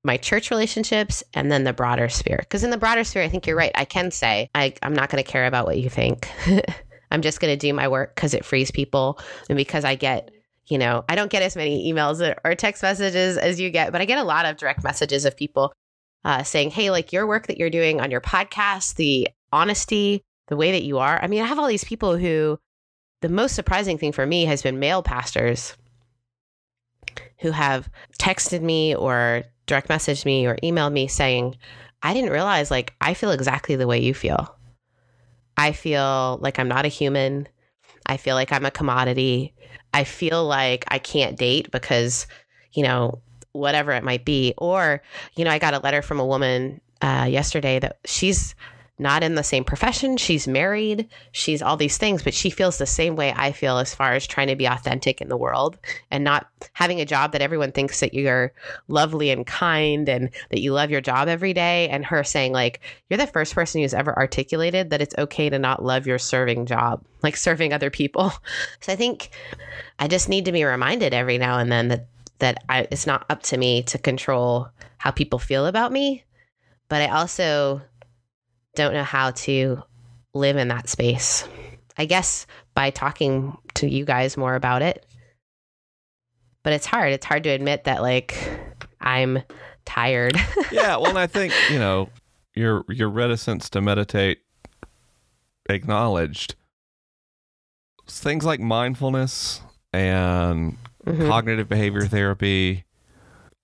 my 0.04 0.18
church 0.18 0.52
relationships 0.52 1.24
and 1.34 1.52
then 1.52 1.64
the 1.64 1.74
broader 1.74 2.08
sphere. 2.10 2.38
Because 2.40 2.64
in 2.64 2.70
the 2.70 2.78
broader 2.78 3.04
sphere, 3.04 3.24
I 3.24 3.30
think 3.30 3.48
you're 3.48 3.58
right. 3.58 3.72
I 3.76 3.86
can 3.86 4.12
say, 4.12 4.50
I, 4.56 4.74
I'm 4.82 4.94
not 4.94 5.10
going 5.10 5.24
to 5.24 5.30
care 5.30 5.48
about 5.48 5.66
what 5.66 5.80
you 5.80 5.90
think. 5.90 6.30
I'm 7.12 7.22
just 7.22 7.40
going 7.40 7.52
to 7.54 7.58
do 7.58 7.74
my 7.74 7.88
work 7.88 8.16
because 8.16 8.34
it 8.34 8.46
frees 8.46 8.72
people 8.72 9.20
and 9.50 9.58
because 9.58 9.84
I 9.84 9.96
get 9.96 10.32
you 10.68 10.78
know, 10.78 11.06
I 11.08 11.16
don't 11.16 11.32
get 11.32 11.44
as 11.44 11.56
many 11.56 11.92
emails 11.92 12.36
or 12.44 12.56
text 12.56 12.84
messages 12.84 13.38
as 13.38 13.60
you 13.60 13.70
get, 13.70 13.92
but 13.92 14.02
I 14.02 14.06
get 14.06 14.18
a 14.18 14.24
lot 14.24 14.46
of 14.46 14.58
direct 14.58 14.84
messages 14.84 15.26
of 15.26 15.38
people 15.38 15.74
uh, 16.26 16.44
saying, 16.44 16.72
hey, 16.72 16.92
like 16.92 17.14
your 17.14 17.26
work 17.26 17.48
that 17.48 17.58
you're 17.58 17.70
doing 17.70 18.02
on 18.02 18.12
your 18.12 18.22
podcast, 18.22 18.96
the 18.96 19.30
honesty, 19.52 20.24
the 20.48 20.58
way 20.58 20.72
that 20.74 20.84
you 20.84 20.98
are. 20.98 21.20
I 21.22 21.28
mean, 21.28 21.42
I 21.42 21.46
have 21.48 21.60
all 21.60 21.68
these 21.68 21.84
people 21.84 22.18
who 22.18 22.60
the 23.22 23.30
most 23.30 23.56
surprising 23.56 23.98
thing 23.98 24.12
for 24.12 24.26
me 24.26 24.46
has 24.46 24.62
been 24.62 24.80
male 24.80 25.02
pastors 25.02 25.76
who 27.40 27.52
have 27.52 27.90
texted 28.20 28.62
me 28.62 28.96
or 28.96 29.44
direct 29.66 29.88
messaged 29.88 30.26
me 30.26 30.46
or 30.46 30.56
emailed 30.58 30.92
me 30.92 31.08
saying, 31.08 31.56
I 32.04 32.14
didn't 32.14 32.32
realize 32.32 32.70
like 32.72 32.94
I 33.02 33.14
feel 33.14 33.32
exactly 33.32 33.76
the 33.76 33.88
way 33.88 34.00
you 34.00 34.14
feel. 34.14 34.56
I 35.56 35.72
feel 35.72 36.38
like 36.42 36.60
I'm 36.60 36.68
not 36.68 36.86
a 36.86 36.90
human. 36.90 37.48
I 38.06 38.18
feel 38.18 38.36
like 38.36 38.52
I'm 38.52 38.66
a 38.66 38.72
commodity. 38.72 39.54
I 39.94 40.04
feel 40.04 40.46
like 40.46 40.86
I 40.88 41.00
can't 41.00 41.38
date 41.38 41.72
because, 41.72 42.28
you 42.74 42.84
know, 42.84 43.22
whatever 43.52 43.92
it 43.92 44.04
might 44.04 44.26
be. 44.26 44.54
Or, 44.58 45.02
you 45.36 45.44
know, 45.44 45.52
I 45.52 45.60
got 45.60 45.74
a 45.74 45.80
letter 45.80 46.02
from 46.02 46.20
a 46.20 46.26
woman 46.26 46.82
uh, 47.02 47.28
yesterday 47.30 47.80
that 47.80 47.98
she's 48.06 48.56
not 49.00 49.24
in 49.24 49.36
the 49.36 49.44
same 49.44 49.64
profession. 49.64 50.18
She's 50.18 50.48
married. 50.48 51.08
She's 51.32 51.62
all 51.62 51.78
these 51.78 51.98
things, 51.98 52.24
but 52.24 52.34
she 52.34 52.50
feels 52.50 52.78
the 52.78 52.88
same 52.88 53.16
way 53.16 53.32
I 53.36 53.52
feel 53.52 53.78
as 53.78 53.94
far 53.94 54.14
as 54.14 54.26
trying 54.26 54.48
to 54.48 54.56
be 54.56 54.66
authentic 54.66 55.22
in 55.22 55.30
the 55.30 55.38
world 55.38 55.78
and 56.10 56.24
not 56.24 56.48
having 56.74 57.00
a 57.00 57.06
job 57.06 57.32
that 57.32 57.42
everyone 57.42 57.72
thinks 57.72 58.00
that 58.00 58.16
you're 58.16 58.54
lovely 58.88 59.30
and 59.30 59.46
kind 59.46 60.10
and 60.10 60.30
that 60.50 60.62
you 60.62 60.74
love 60.74 60.90
your 60.90 61.02
job 61.02 61.28
every 61.28 61.54
day. 61.54 61.88
And 61.90 62.06
her 62.06 62.24
saying, 62.24 62.54
like, 62.54 62.80
you're 63.10 63.18
the 63.18 63.28
first 63.28 63.54
person 63.54 63.82
who's 63.82 63.94
ever 63.94 64.18
articulated 64.18 64.90
that 64.90 65.02
it's 65.02 65.16
okay 65.18 65.50
to 65.50 65.60
not 65.60 65.84
love 65.84 66.08
your 66.08 66.20
serving 66.20 66.66
job, 66.66 67.04
like 67.22 67.38
serving 67.38 67.74
other 67.74 67.90
people. 67.90 68.34
So 68.82 68.94
I 68.94 68.96
think 68.96 69.30
I 70.00 70.08
just 70.08 70.30
need 70.30 70.46
to 70.46 70.52
be 70.52 70.64
reminded 70.64 71.14
every 71.14 71.38
now 71.38 71.58
and 71.58 71.72
then 71.72 71.90
that 71.90 72.08
that 72.40 72.64
I, 72.70 72.88
it's 72.92 73.08
not 73.08 73.26
up 73.30 73.44
to 73.44 73.58
me 73.58 73.84
to 73.84 73.98
control 73.98 74.70
how 74.98 75.12
people 75.12 75.40
feel 75.40 75.66
about 75.66 75.92
me, 75.92 76.24
but 76.90 77.02
I 77.02 77.08
also 77.08 77.82
don't 78.78 78.94
know 78.94 79.04
how 79.04 79.32
to 79.32 79.84
live 80.34 80.56
in 80.56 80.70
that 80.70 80.88
space. 80.88 81.48
I 81.98 82.06
guess 82.06 82.46
by 82.76 82.92
talking 82.92 83.58
to 83.74 83.90
you 83.90 84.06
guys 84.06 84.38
more 84.38 84.56
about 84.56 84.82
it. 84.82 85.06
But 86.64 86.74
it's 86.74 86.86
hard. 86.86 87.12
It's 87.12 87.26
hard 87.26 87.44
to 87.44 87.50
admit 87.50 87.86
that 87.86 88.02
like 88.02 88.38
I'm 89.02 89.40
tired. 89.86 90.36
yeah, 90.72 90.98
well, 90.98 91.08
and 91.08 91.20
I 91.20 91.28
think, 91.28 91.54
you 91.72 91.80
know, 91.80 92.10
your 92.54 92.86
your 92.90 93.10
reticence 93.10 93.70
to 93.72 93.82
meditate 93.82 94.40
acknowledged 95.70 96.56
things 98.08 98.46
like 98.46 98.60
mindfulness 98.60 99.62
and 99.92 100.78
mm-hmm. 101.06 101.28
cognitive 101.28 101.68
behavior 101.68 102.06
therapy 102.06 102.86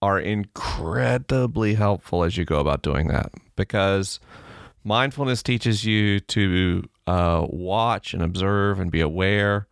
are 0.01 0.19
incredibly 0.19 1.75
helpful 1.75 2.23
as 2.23 2.35
you 2.35 2.45
go 2.45 2.59
about 2.59 2.81
doing 2.81 3.07
that 3.07 3.31
because 3.55 4.19
mindfulness 4.83 5.43
teaches 5.43 5.85
you 5.85 6.19
to 6.19 6.83
uh, 7.07 7.45
watch 7.49 8.13
and 8.13 8.23
observe 8.23 8.79
and 8.79 8.91
be 8.91 9.01
aware 9.01 9.67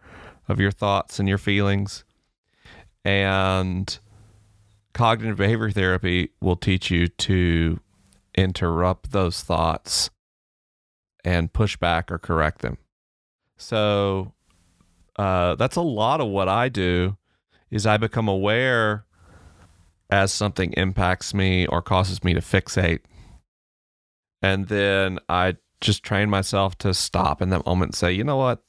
of 0.48 0.60
your 0.60 0.72
thoughts 0.72 1.20
and 1.20 1.28
your 1.28 1.38
feelings. 1.38 2.04
And 3.04 3.98
cognitive 4.94 5.38
behavior 5.38 5.72
therapy 5.72 6.32
will 6.42 6.56
teach 6.56 6.92
you 6.92 7.08
to 7.08 7.80
interrupt 8.36 9.12
those 9.12 9.42
thoughts 9.42 10.10
and 11.24 11.52
push 11.52 11.78
back 11.78 12.12
or 12.12 12.18
correct 12.18 12.62
them. 12.62 12.78
So 13.58 14.34
uh, 15.18 15.56
that's 15.56 15.76
a 15.76 15.82
lot 15.82 16.22
of 16.22 16.28
what 16.28 16.50
I 16.50 16.70
do 16.70 17.18
is 17.70 17.86
I 17.86 17.98
become 17.98 18.28
aware 18.28 19.06
as 20.10 20.34
something 20.34 20.74
impacts 20.74 21.34
me 21.34 21.66
or 21.68 21.82
causes 21.82 22.24
me 22.24 22.34
to 22.34 22.42
fixate. 22.42 23.00
And 24.42 24.68
then 24.68 25.20
I 25.30 25.58
just 25.82 26.04
train 26.04 26.30
myself 26.30 26.78
to 26.80 26.94
stop 26.94 27.42
in 27.42 27.50
that 27.50 27.66
moment 27.66 27.90
and 27.90 27.96
say, 27.96 28.12
you 28.12 28.24
know 28.24 28.38
what? 28.38 28.64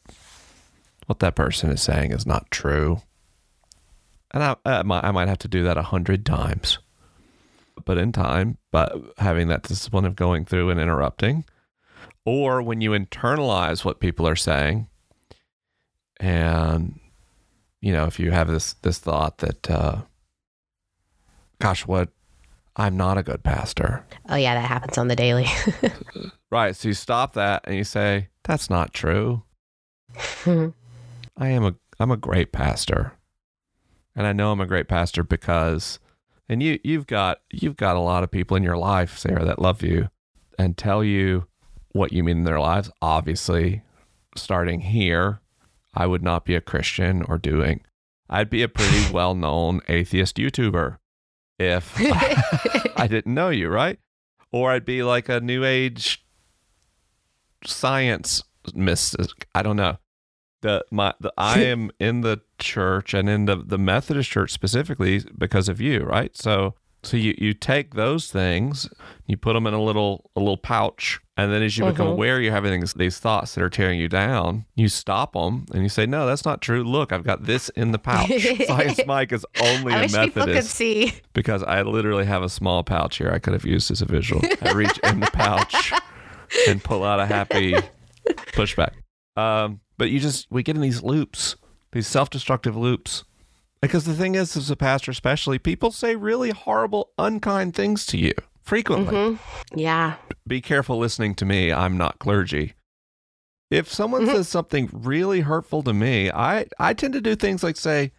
What 1.07 1.19
that 1.21 1.35
person 1.35 1.71
is 1.71 1.83
saying 1.83 2.13
is 2.13 2.27
not 2.27 2.51
true. 2.51 3.01
And 4.31 4.43
I, 4.43 4.57
I, 4.65 4.83
might, 4.83 5.05
I 5.05 5.11
might 5.11 5.29
have 5.29 5.39
to 5.39 5.49
do 5.49 5.65
that 5.65 5.77
a 5.77 5.83
hundred 5.83 6.25
times. 6.25 6.79
But 7.85 7.99
in 7.99 8.13
time, 8.13 8.59
but 8.71 8.95
having 9.19 9.49
that 9.49 9.63
discipline 9.63 10.05
of 10.05 10.15
going 10.15 10.45
through 10.45 10.71
and 10.71 10.79
interrupting, 10.79 11.45
or 12.25 12.63
when 12.63 12.81
you 12.81 12.91
internalize 12.91 13.85
what 13.85 13.99
people 13.99 14.29
are 14.29 14.37
saying 14.37 14.89
and 16.21 17.01
you 17.83 17.93
know, 17.93 18.07
if 18.07 18.19
you 18.21 18.31
have 18.31 18.47
this 18.47 18.75
this 18.75 18.99
thought 18.99 19.39
that, 19.39 19.69
uh, 19.69 20.03
gosh, 21.61 21.85
what 21.85 22.11
I'm 22.77 22.97
not 22.97 23.19
a 23.19 23.23
good 23.23 23.43
pastor. 23.43 24.05
Oh 24.29 24.37
yeah, 24.37 24.55
that 24.55 24.67
happens 24.67 24.97
on 24.97 25.09
the 25.09 25.17
daily. 25.17 25.47
right. 26.51 26.75
So 26.75 26.89
you 26.89 26.95
stop 26.95 27.35
that 27.35 27.63
and 27.65 27.77
you 27.77 27.85
say, 27.85 28.29
that's 28.45 28.71
not 28.71 28.95
true. 28.95 29.43
I 30.47 31.49
am 31.49 31.65
a 31.65 31.75
I'm 31.99 32.11
a 32.11 32.17
great 32.17 32.53
pastor. 32.53 33.13
And 34.15 34.27
I 34.27 34.33
know 34.33 34.53
I'm 34.53 34.61
a 34.61 34.67
great 34.67 34.89
pastor 34.89 35.23
because 35.23 35.99
and 36.49 36.63
you 36.63 36.79
you've 36.83 37.07
got 37.07 37.41
you've 37.51 37.77
got 37.77 37.97
a 37.97 38.01
lot 38.01 38.25
of 38.25 38.31
people 38.31 38.57
in 38.57 38.63
your 38.63 38.79
life, 38.79 39.19
Sarah, 39.19 39.45
that 39.45 39.61
love 39.61 39.83
you 39.83 40.09
and 40.59 40.77
tell 40.77 41.05
you 41.05 41.47
what 41.93 42.13
you 42.13 42.25
mean 42.25 42.39
in 42.39 42.45
their 42.45 42.61
lives. 42.61 42.91
Obviously, 43.03 43.83
starting 44.35 44.81
here 44.81 45.41
I 45.95 46.07
would 46.07 46.23
not 46.23 46.47
be 46.47 46.55
a 46.55 46.61
Christian 46.61 47.23
or 47.23 47.37
doing. 47.37 47.83
I'd 48.31 48.49
be 48.49 48.63
a 48.63 48.69
pretty 48.69 49.13
well 49.13 49.35
known 49.35 49.83
atheist 49.89 50.37
YouTuber 50.37 50.97
if 51.59 51.95
I 52.97 53.07
didn't 53.07 53.35
know 53.35 53.49
you, 53.49 53.69
right? 53.69 53.99
Or 54.51 54.71
I'd 54.71 54.85
be 54.85 55.03
like 55.03 55.29
a 55.29 55.41
new 55.41 55.65
age 55.65 56.25
science 57.65 58.43
mystic. 58.75 59.47
I 59.55 59.63
don't 59.63 59.77
know. 59.77 59.99
The 60.61 60.85
my 60.91 61.15
the, 61.21 61.33
I 61.37 61.61
am 61.65 61.91
in 61.99 62.21
the 62.21 62.41
church 62.59 63.15
and 63.15 63.29
in 63.29 63.47
the 63.47 63.57
the 63.57 63.79
Methodist 63.79 64.31
church 64.31 64.53
specifically 64.53 65.25
because 65.37 65.69
of 65.69 65.81
you, 65.81 66.01
right? 66.01 66.37
So 66.37 66.75
so 67.03 67.17
you, 67.17 67.35
you 67.37 67.53
take 67.53 67.95
those 67.95 68.31
things, 68.31 68.89
you 69.27 69.37
put 69.37 69.55
them 69.55 69.67
in 69.67 69.75
a 69.75 69.83
little 69.83 70.31
a 70.37 70.41
little 70.41 70.57
pouch, 70.57 71.21
and 71.37 71.51
then 71.51 71.63
as 71.63 71.79
you 71.79 71.87
become 71.87 72.07
mm-hmm. 72.07 72.13
aware 72.13 72.41
you're 72.41 72.53
having 72.53 72.81
these, 72.81 72.93
these 72.93 73.19
thoughts 73.19 73.55
that 73.55 73.63
are 73.63 73.71
tearing 73.71 73.99
you 73.99 74.09
down, 74.09 74.67
you 74.75 74.89
stop 74.89 75.33
them 75.33 75.65
and 75.73 75.83
you 75.83 75.89
say, 75.89 76.05
"No, 76.05 76.27
that's 76.27 76.45
not 76.45 76.61
true. 76.61 76.85
Look, 76.85 77.11
I've 77.11 77.25
got 77.25 77.45
this 77.45 77.71
in 77.71 77.93
the 77.93 77.99
pouch." 77.99 78.29
Science 78.67 79.01
Mike 79.07 79.33
is 79.33 79.47
only 79.61 79.95
I 79.95 79.99
a 79.99 80.03
wish 80.03 80.13
Methodist 80.13 80.35
people 80.35 80.55
could 80.55 80.65
see. 80.65 81.15
because 81.33 81.63
I 81.63 81.83
literally 81.83 82.27
have 82.27 82.43
a 82.43 82.51
small 82.51 82.85
pouch 82.85 83.17
here. 83.17 83.31
I 83.31 83.39
could 83.39 83.55
have 83.55 83.65
used 83.65 83.91
as 83.91 84.03
a 84.03 84.05
visual. 84.05 84.43
I 84.61 84.73
reach 84.73 84.99
in 84.99 85.21
the 85.21 85.31
pouch 85.33 85.93
and 86.69 86.85
pull 86.85 87.03
out 87.03 87.19
a 87.19 87.25
happy 87.25 87.77
pushback. 88.53 88.93
Um, 89.35 89.81
but 89.97 90.11
you 90.11 90.21
just 90.21 90.49
we 90.51 90.63
get 90.63 90.77
in 90.77 90.83
these 90.83 91.03
loops, 91.03 91.57
these 91.93 92.07
self-destructive 92.07 92.77
loops. 92.77 93.25
Because 93.81 94.05
the 94.05 94.15
thing 94.15 94.37
is, 94.37 94.57
as 94.57 94.71
a 94.71 94.77
pastor, 94.77 95.11
especially, 95.11 95.59
people 95.59 95.91
say 95.91 96.15
really 96.15 96.51
horrible, 96.51 97.11
unkind 97.19 97.75
things 97.75 98.07
to 98.07 98.19
you 98.19 98.33
frequently. 98.63 99.15
Mm-hmm. 99.15 99.79
Yeah. 99.79 100.15
Be 100.47 100.61
careful 100.61 100.99
listening 100.99 101.35
to 101.37 101.45
me. 101.45 101.73
I'm 101.73 101.97
not 101.97 102.19
clergy. 102.19 102.75
If 103.71 103.91
someone 103.93 104.27
Mhm. 104.27 104.33
says 104.33 104.49
something 104.49 104.91
really 104.93 105.41
hurtful 105.41 105.83
to 105.85 105.93
me, 105.95 106.31
I, 106.31 106.67
I 106.79 106.93
tend 106.95 107.15
to 107.15 107.21
do 107.21 107.35
things 107.35 107.63
like 107.63 107.77
say, 107.77 108.13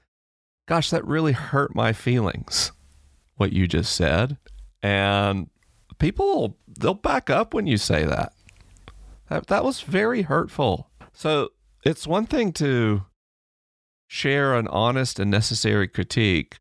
Gosh, 0.67 0.89
that 0.91 1.06
really 1.06 1.34
hurt 1.34 1.75
my 1.75 1.91
feelings, 1.91 2.71
what 3.36 3.51
you 3.51 3.67
just 3.67 3.93
said. 3.93 4.38
And 4.82 5.49
people, 5.99 6.58
they'll 6.79 6.93
back 6.93 7.29
up 7.29 7.53
when 7.53 7.67
you 7.67 7.77
say 7.77 8.06
that. 8.06 8.32
That, 9.29 9.47
that 9.47 9.63
was 9.65 9.82
very 9.82 10.21
hurtful. 10.21 10.89
So 11.12 11.49
it's 11.84 12.08
one 12.08 12.25
thing 12.25 12.53
to 12.53 13.03
share 14.08 14.56
an 14.56 14.67
honest 14.69 15.19
and 15.19 15.29
necessary 15.29 15.88
critique, 15.88 16.56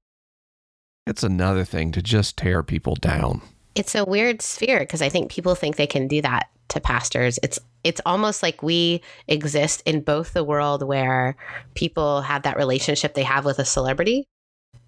it's 1.07 1.23
another 1.23 1.65
thing 1.65 1.93
to 1.93 2.03
just 2.03 2.37
tear 2.37 2.63
people 2.65 2.97
down. 2.97 3.41
It's 3.75 3.95
a 3.95 4.05
weird 4.05 4.43
sphere 4.43 4.81
because 4.81 5.03
I 5.03 5.09
think 5.09 5.31
people 5.31 5.55
think 5.55 5.77
they 5.77 5.87
can 5.87 6.09
do 6.09 6.21
that 6.23 6.51
to 6.69 6.81
pastors. 6.81 7.39
It's 7.43 7.59
it's 7.85 8.01
almost 8.07 8.43
like 8.43 8.63
we 8.63 9.03
exist 9.29 9.83
in 9.87 10.01
both 10.03 10.35
the 10.35 10.45
world 10.45 10.83
where 10.87 11.37
people 11.75 12.23
have 12.23 12.43
that 12.43 12.57
relationship 12.57 13.15
they 13.15 13.25
have 13.25 13.45
with 13.45 13.59
a 13.59 13.65
celebrity 13.65 14.27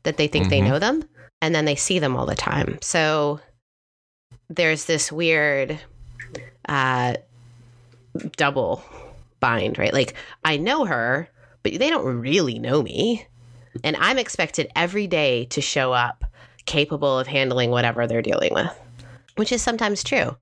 that 0.05 0.17
they 0.17 0.29
think 0.29 0.49
they 0.49 0.61
Mhm. 0.61 0.65
know 0.69 0.79
them 0.79 1.09
and 1.43 1.55
then 1.55 1.65
they 1.65 1.75
see 1.75 1.99
them 1.99 2.17
all 2.17 2.27
the 2.27 2.37
time. 2.37 2.79
So 2.83 3.41
there's 4.49 4.85
this 4.85 5.11
weird 5.11 5.79
uh 6.69 7.15
double 8.37 8.83
bind, 9.41 9.79
right? 9.79 9.93
Like 9.93 10.15
I 10.45 10.57
know 10.57 10.85
her, 10.85 11.29
but 11.63 11.79
they 11.79 11.91
don't 11.91 12.21
really 12.21 12.59
know 12.59 12.83
me. 12.83 13.27
And 13.83 13.97
I'm 13.99 14.19
expected 14.19 14.71
every 14.77 15.07
day 15.07 15.47
to 15.47 15.61
show 15.61 15.93
up 15.93 16.25
capable 16.67 17.19
of 17.19 17.27
handling 17.27 17.71
whatever 17.71 18.07
they're 18.07 18.23
dealing 18.23 18.55
with, 18.55 18.71
which 19.37 19.53
is 19.53 19.63
sometimes 19.63 20.03
true. 20.03 20.37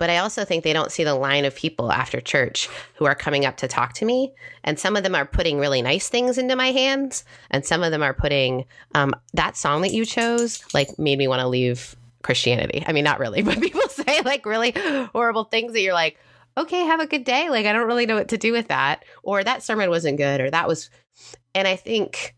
But 0.00 0.08
I 0.08 0.16
also 0.16 0.46
think 0.46 0.64
they 0.64 0.72
don't 0.72 0.90
see 0.90 1.04
the 1.04 1.14
line 1.14 1.44
of 1.44 1.54
people 1.54 1.92
after 1.92 2.22
church 2.22 2.70
who 2.94 3.04
are 3.04 3.14
coming 3.14 3.44
up 3.44 3.58
to 3.58 3.68
talk 3.68 3.92
to 3.94 4.06
me. 4.06 4.32
And 4.64 4.78
some 4.78 4.96
of 4.96 5.02
them 5.02 5.14
are 5.14 5.26
putting 5.26 5.58
really 5.58 5.82
nice 5.82 6.08
things 6.08 6.38
into 6.38 6.56
my 6.56 6.68
hands. 6.72 7.22
And 7.50 7.66
some 7.66 7.82
of 7.82 7.90
them 7.90 8.02
are 8.02 8.14
putting 8.14 8.64
um, 8.94 9.14
that 9.34 9.58
song 9.58 9.82
that 9.82 9.92
you 9.92 10.06
chose, 10.06 10.64
like, 10.72 10.98
made 10.98 11.18
me 11.18 11.28
want 11.28 11.40
to 11.40 11.48
leave 11.48 11.96
Christianity. 12.22 12.82
I 12.86 12.92
mean, 12.92 13.04
not 13.04 13.20
really, 13.20 13.42
but 13.42 13.60
people 13.60 13.86
say 13.88 14.22
like 14.22 14.46
really 14.46 14.72
horrible 15.12 15.44
things 15.44 15.74
that 15.74 15.82
you're 15.82 15.92
like, 15.92 16.18
okay, 16.56 16.84
have 16.86 17.00
a 17.00 17.06
good 17.06 17.24
day. 17.24 17.50
Like, 17.50 17.66
I 17.66 17.74
don't 17.74 17.86
really 17.86 18.06
know 18.06 18.16
what 18.16 18.28
to 18.28 18.38
do 18.38 18.52
with 18.52 18.68
that. 18.68 19.04
Or 19.22 19.44
that 19.44 19.62
sermon 19.62 19.90
wasn't 19.90 20.16
good, 20.16 20.40
or 20.40 20.50
that 20.50 20.66
was. 20.66 20.88
And 21.54 21.68
I 21.68 21.76
think 21.76 22.34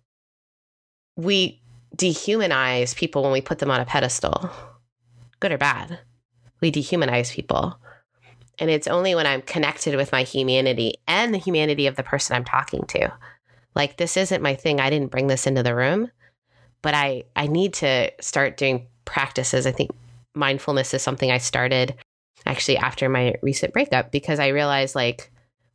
we 1.17 1.62
dehumanize 1.97 2.97
people 2.97 3.23
when 3.23 3.33
we 3.33 3.41
put 3.41 3.59
them 3.59 3.71
on 3.71 3.81
a 3.81 3.85
pedestal, 3.85 4.51
good 5.41 5.53
or 5.53 5.59
bad. 5.59 5.99
We 6.61 6.73
dehumanize 6.73 7.33
people. 7.33 7.79
And 8.59 8.71
it's 8.71 8.87
only 8.87 9.15
when 9.15 9.27
I'm 9.27 9.43
connected 9.43 9.97
with 9.97 10.13
my 10.13 10.23
humanity 10.23 10.95
and 11.09 11.35
the 11.35 11.39
humanity 11.39 11.87
of 11.87 11.97
the 11.97 12.03
person 12.03 12.37
I'm 12.37 12.45
talking 12.45 12.85
to. 12.89 13.13
Like, 13.75 13.97
this 13.97 14.17
isn't 14.17 14.43
my 14.43 14.55
thing. 14.55 14.81
I 14.81 14.91
didn't 14.91 15.11
bring 15.11 15.27
this 15.27 15.47
into 15.47 15.63
the 15.63 15.75
room, 15.75 16.11
but 16.83 16.95
I, 16.95 17.25
I 17.35 17.47
need 17.47 17.75
to 17.75 18.13
start 18.21 18.57
doing 18.57 18.87
practices. 19.05 19.67
I 19.67 19.73
think 19.73 19.91
mindfulness 20.35 20.95
is 20.95 21.03
something 21.03 21.31
I 21.31 21.39
started 21.39 21.95
actually 22.47 22.77
after 22.77 23.09
my 23.09 23.35
recent 23.43 23.73
breakup 23.73 24.13
because 24.13 24.39
I 24.39 24.49
realized, 24.49 24.95
like, 24.95 25.31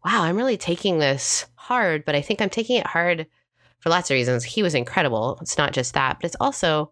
wow, 0.05 0.23
I'm 0.23 0.37
really 0.37 0.57
taking 0.57 0.99
this 0.99 1.45
hard, 1.55 2.05
but 2.05 2.15
I 2.15 2.21
think 2.21 2.41
I'm 2.41 2.49
taking 2.49 2.77
it 2.77 2.87
hard 2.87 3.27
for 3.79 3.89
lots 3.89 4.09
of 4.09 4.15
reasons. 4.15 4.43
He 4.43 4.63
was 4.63 4.75
incredible. 4.75 5.37
It's 5.41 5.57
not 5.57 5.73
just 5.73 5.93
that, 5.93 6.17
but 6.19 6.25
it's 6.25 6.35
also 6.39 6.91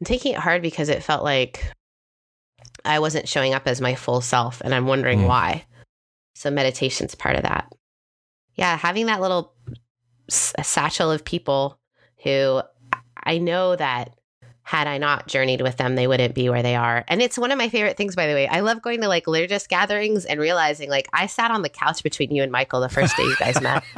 I'm 0.00 0.04
taking 0.04 0.34
it 0.34 0.38
hard 0.38 0.62
because 0.62 0.88
it 0.88 1.02
felt 1.02 1.24
like 1.24 1.72
I 2.84 2.98
wasn't 3.00 3.28
showing 3.28 3.54
up 3.54 3.66
as 3.66 3.80
my 3.80 3.94
full 3.94 4.20
self, 4.20 4.60
and 4.60 4.74
I'm 4.74 4.86
wondering 4.86 5.20
Mm. 5.20 5.28
why. 5.28 5.64
So 6.34 6.50
meditation's 6.50 7.14
part 7.14 7.36
of 7.36 7.42
that. 7.42 7.72
Yeah, 8.54 8.76
having 8.76 9.06
that 9.06 9.20
little 9.20 9.54
s- 10.30 10.54
satchel 10.62 11.10
of 11.10 11.24
people 11.24 11.78
who 12.22 12.62
I 13.24 13.38
know 13.38 13.74
that 13.76 14.14
had 14.62 14.86
I 14.86 14.98
not 14.98 15.26
journeyed 15.28 15.62
with 15.62 15.78
them, 15.78 15.94
they 15.96 16.06
wouldn't 16.06 16.34
be 16.34 16.50
where 16.50 16.62
they 16.62 16.76
are. 16.76 17.02
And 17.08 17.22
it's 17.22 17.38
one 17.38 17.50
of 17.50 17.58
my 17.58 17.70
favorite 17.70 17.96
things, 17.96 18.14
by 18.14 18.26
the 18.26 18.34
way. 18.34 18.46
I 18.46 18.60
love 18.60 18.82
going 18.82 19.00
to 19.00 19.08
like 19.08 19.24
liturgist 19.24 19.68
gatherings 19.68 20.26
and 20.26 20.38
realizing 20.38 20.90
like 20.90 21.08
I 21.12 21.26
sat 21.26 21.50
on 21.50 21.62
the 21.62 21.68
couch 21.70 22.02
between 22.02 22.32
you 22.34 22.42
and 22.42 22.52
Michael 22.52 22.80
the 22.80 22.88
first 22.88 23.16
day 23.16 23.22
you 23.24 23.36
guys 23.38 23.60
met. 23.60 23.82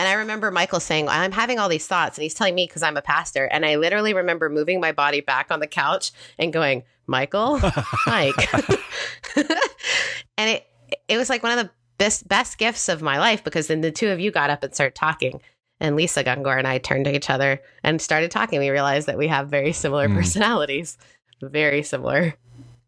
And 0.00 0.08
I 0.08 0.14
remember 0.14 0.50
Michael 0.50 0.80
saying, 0.80 1.10
I'm 1.10 1.30
having 1.30 1.58
all 1.58 1.68
these 1.68 1.86
thoughts. 1.86 2.16
And 2.16 2.22
he's 2.22 2.32
telling 2.32 2.54
me 2.54 2.64
because 2.66 2.82
I'm 2.82 2.96
a 2.96 3.02
pastor. 3.02 3.44
And 3.44 3.66
I 3.66 3.76
literally 3.76 4.14
remember 4.14 4.48
moving 4.48 4.80
my 4.80 4.92
body 4.92 5.20
back 5.20 5.48
on 5.50 5.60
the 5.60 5.66
couch 5.66 6.10
and 6.38 6.54
going, 6.54 6.84
Michael, 7.06 7.60
Mike. 8.06 8.48
and 9.36 10.48
it 10.50 10.66
it 11.06 11.18
was 11.18 11.28
like 11.28 11.42
one 11.42 11.52
of 11.58 11.66
the 11.66 11.70
best 11.98 12.26
best 12.26 12.56
gifts 12.56 12.88
of 12.88 13.02
my 13.02 13.18
life 13.18 13.44
because 13.44 13.66
then 13.66 13.82
the 13.82 13.90
two 13.90 14.08
of 14.08 14.18
you 14.18 14.30
got 14.30 14.48
up 14.48 14.64
and 14.64 14.74
started 14.74 14.94
talking. 14.94 15.42
And 15.80 15.96
Lisa 15.96 16.24
Gungor 16.24 16.56
and 16.56 16.66
I 16.66 16.78
turned 16.78 17.04
to 17.04 17.14
each 17.14 17.28
other 17.28 17.60
and 17.84 18.00
started 18.00 18.30
talking. 18.30 18.58
We 18.58 18.70
realized 18.70 19.06
that 19.06 19.18
we 19.18 19.28
have 19.28 19.48
very 19.48 19.72
similar 19.72 20.08
Mm. 20.08 20.14
personalities. 20.14 20.96
Very 21.42 21.82
similar. 21.82 22.36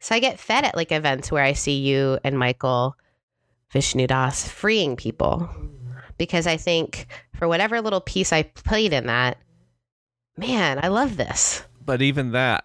So 0.01 0.15
I 0.15 0.19
get 0.19 0.41
fed 0.41 0.65
at 0.65 0.77
like 0.77 0.93
events 0.93 1.31
where 1.31 1.45
I 1.45 1.53
see 1.53 1.79
you 1.79 2.19
and 2.25 2.39
Michael 2.39 2.97
Vishnudas 3.75 4.49
freeing 4.49 4.97
people 4.97 5.51
because 6.23 6.47
I 6.47 6.57
think 6.57 7.09
for 7.35 7.49
whatever 7.49 7.81
little 7.81 8.01
piece 8.01 8.33
I 8.33 8.45
played 8.45 8.93
in 8.93 9.07
that, 9.07 9.39
man, 10.37 10.79
I 10.81 10.87
love 10.87 11.17
this. 11.17 11.65
but 11.85 12.01
even 12.01 12.31
that 12.31 12.65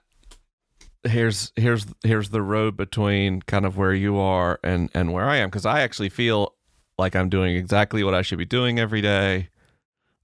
here's 1.03 1.51
here's 1.55 1.87
here's 2.03 2.29
the 2.29 2.43
road 2.43 2.77
between 2.77 3.41
kind 3.41 3.65
of 3.65 3.75
where 3.75 3.95
you 3.95 4.15
are 4.19 4.59
and 4.63 4.91
and 4.93 5.11
where 5.11 5.25
I 5.25 5.37
am 5.37 5.49
because 5.49 5.65
I 5.65 5.81
actually 5.81 6.09
feel 6.09 6.53
like 6.99 7.15
I'm 7.15 7.29
doing 7.29 7.55
exactly 7.55 8.03
what 8.03 8.13
I 8.13 8.21
should 8.21 8.37
be 8.37 8.45
doing 8.45 8.77
every 8.77 9.01
day. 9.01 9.49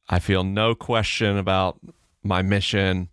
I 0.07 0.19
feel 0.19 0.43
no 0.43 0.75
question 0.75 1.35
about 1.35 1.79
my 2.21 2.43
mission 2.43 3.09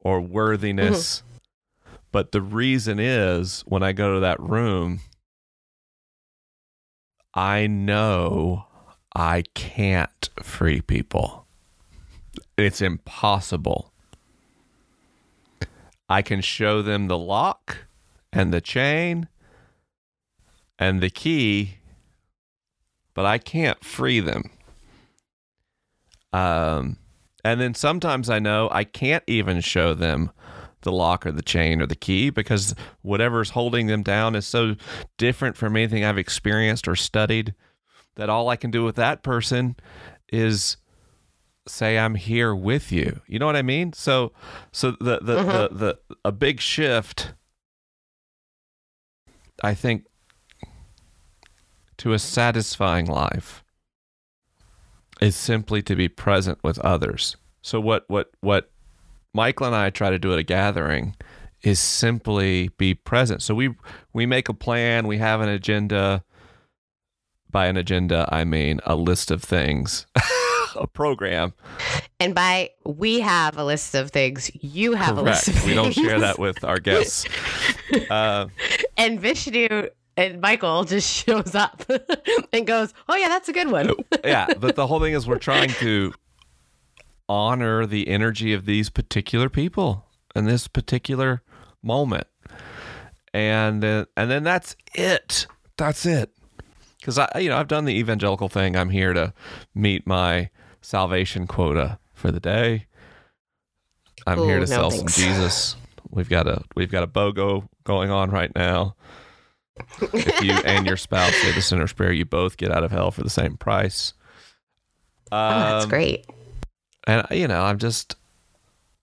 or 0.00 0.18
worthiness. 0.18 1.18
Mm-hmm. 1.18 1.96
But 2.10 2.32
the 2.32 2.40
reason 2.40 2.98
is 2.98 3.64
when 3.66 3.82
I 3.82 3.92
go 3.92 4.14
to 4.14 4.20
that 4.20 4.40
room 4.40 5.00
I 7.34 7.66
know 7.66 8.66
I 9.14 9.44
can't 9.54 10.30
free 10.42 10.80
people. 10.80 11.46
It's 12.56 12.80
impossible. 12.80 13.92
I 16.08 16.22
can 16.22 16.40
show 16.40 16.82
them 16.82 17.08
the 17.08 17.18
lock 17.18 17.78
and 18.32 18.52
the 18.52 18.60
chain 18.60 19.28
and 20.78 21.00
the 21.00 21.10
key, 21.10 21.78
but 23.14 23.24
I 23.24 23.38
can't 23.38 23.82
free 23.84 24.20
them. 24.20 24.50
Um, 26.32 26.96
and 27.44 27.60
then 27.60 27.74
sometimes 27.74 28.30
I 28.30 28.38
know 28.38 28.68
I 28.72 28.84
can't 28.84 29.24
even 29.26 29.60
show 29.60 29.94
them 29.94 30.30
the 30.82 30.92
lock 30.92 31.26
or 31.26 31.32
the 31.32 31.42
chain 31.42 31.80
or 31.80 31.86
the 31.86 31.94
key 31.94 32.30
because 32.30 32.74
whatever's 33.02 33.50
holding 33.50 33.86
them 33.86 34.02
down 34.02 34.34
is 34.34 34.46
so 34.46 34.76
different 35.16 35.56
from 35.56 35.76
anything 35.76 36.04
I've 36.04 36.18
experienced 36.18 36.88
or 36.88 36.96
studied 36.96 37.54
that 38.16 38.28
all 38.28 38.48
I 38.48 38.56
can 38.56 38.70
do 38.70 38.84
with 38.84 38.96
that 38.96 39.22
person 39.22 39.76
is 40.32 40.76
say 41.66 41.98
I'm 41.98 42.14
here 42.14 42.54
with 42.54 42.90
you. 42.90 43.20
You 43.26 43.38
know 43.38 43.46
what 43.46 43.56
I 43.56 43.62
mean? 43.62 43.92
So 43.92 44.32
so 44.72 44.92
the 44.92 45.18
the, 45.22 45.36
mm-hmm. 45.36 45.78
the, 45.78 45.98
the 46.08 46.16
a 46.24 46.32
big 46.32 46.60
shift 46.60 47.34
I 49.62 49.74
think 49.74 50.06
to 51.98 52.12
a 52.12 52.18
satisfying 52.18 53.06
life 53.06 53.62
is 55.20 55.36
simply 55.36 55.82
to 55.82 55.94
be 55.94 56.08
present 56.08 56.58
with 56.64 56.78
others. 56.80 57.36
So 57.62 57.80
what 57.80 58.04
what 58.08 58.30
what 58.40 58.70
Michael 59.32 59.66
and 59.66 59.76
I 59.76 59.90
try 59.90 60.10
to 60.10 60.18
do 60.18 60.32
at 60.32 60.38
a 60.38 60.42
gathering 60.42 61.14
is 61.62 61.78
simply 61.78 62.70
be 62.76 62.94
present. 62.94 63.40
So 63.42 63.54
we 63.54 63.74
we 64.12 64.26
make 64.26 64.48
a 64.48 64.54
plan, 64.54 65.06
we 65.06 65.18
have 65.18 65.40
an 65.40 65.48
agenda. 65.48 66.24
By 67.52 67.66
an 67.66 67.76
agenda, 67.76 68.28
I 68.32 68.44
mean 68.44 68.80
a 68.84 68.96
list 68.96 69.30
of 69.30 69.42
things, 69.42 70.06
a 70.76 70.86
program. 70.86 71.52
And 72.18 72.34
by 72.34 72.70
we 72.84 73.20
have 73.20 73.58
a 73.58 73.64
list 73.64 73.94
of 73.94 74.10
things, 74.10 74.50
you 74.54 74.94
have 74.94 75.18
a 75.18 75.22
list 75.22 75.48
of 75.48 75.64
We 75.66 75.74
don't 75.74 75.92
share 75.92 76.18
that 76.20 76.38
with 76.38 76.64
our 76.64 76.78
guests. 76.78 77.26
Uh, 78.08 78.48
and 78.96 79.20
Vishnu 79.20 79.88
and 80.16 80.40
Michael 80.40 80.84
just 80.84 81.10
shows 81.26 81.54
up 81.54 81.84
and 82.52 82.66
goes, 82.66 82.94
"Oh 83.08 83.16
yeah, 83.16 83.28
that's 83.28 83.48
a 83.48 83.52
good 83.52 83.70
one." 83.70 83.92
yeah, 84.24 84.46
but 84.58 84.76
the 84.76 84.86
whole 84.86 85.00
thing 85.00 85.12
is 85.12 85.26
we're 85.26 85.38
trying 85.38 85.68
to 85.70 86.14
honor 87.28 87.86
the 87.86 88.08
energy 88.08 88.52
of 88.52 88.64
these 88.64 88.90
particular 88.90 89.48
people 89.48 90.06
in 90.34 90.46
this 90.46 90.68
particular 90.68 91.42
moment, 91.82 92.26
and 93.34 93.84
uh, 93.84 94.06
and 94.16 94.30
then 94.30 94.42
that's 94.42 94.76
it. 94.94 95.46
that's 95.76 96.06
it. 96.06 96.32
Because 97.02 97.18
I, 97.18 97.28
you 97.40 97.48
know, 97.48 97.56
I've 97.56 97.66
done 97.66 97.84
the 97.84 97.94
evangelical 97.98 98.48
thing. 98.48 98.76
I'm 98.76 98.90
here 98.90 99.12
to 99.12 99.34
meet 99.74 100.06
my 100.06 100.50
salvation 100.82 101.48
quota 101.48 101.98
for 102.14 102.30
the 102.30 102.38
day. 102.38 102.86
I'm 104.24 104.38
Ooh, 104.38 104.44
here 104.44 104.54
to 104.60 104.60
no 104.60 104.66
sell 104.66 104.90
thanks. 104.90 105.14
some 105.14 105.24
Jesus. 105.24 105.76
We've 106.10 106.28
got 106.28 106.46
a 106.46 106.62
we've 106.76 106.90
got 106.92 107.02
a 107.02 107.08
BOGO 107.08 107.68
going 107.82 108.10
on 108.12 108.30
right 108.30 108.54
now. 108.54 108.94
if 110.00 110.42
you 110.44 110.52
and 110.64 110.86
your 110.86 110.96
spouse 110.96 111.34
say 111.34 111.50
the 111.50 111.60
sinner's 111.60 111.92
prayer, 111.92 112.12
you 112.12 112.24
both 112.24 112.56
get 112.56 112.70
out 112.70 112.84
of 112.84 112.92
hell 112.92 113.10
for 113.10 113.24
the 113.24 113.30
same 113.30 113.56
price. 113.56 114.12
oh, 115.32 115.48
that's 115.58 115.84
Um, 115.84 115.90
great. 115.90 116.24
and 117.08 117.26
you 117.32 117.48
know, 117.48 117.62
I'm 117.62 117.78
just 117.78 118.14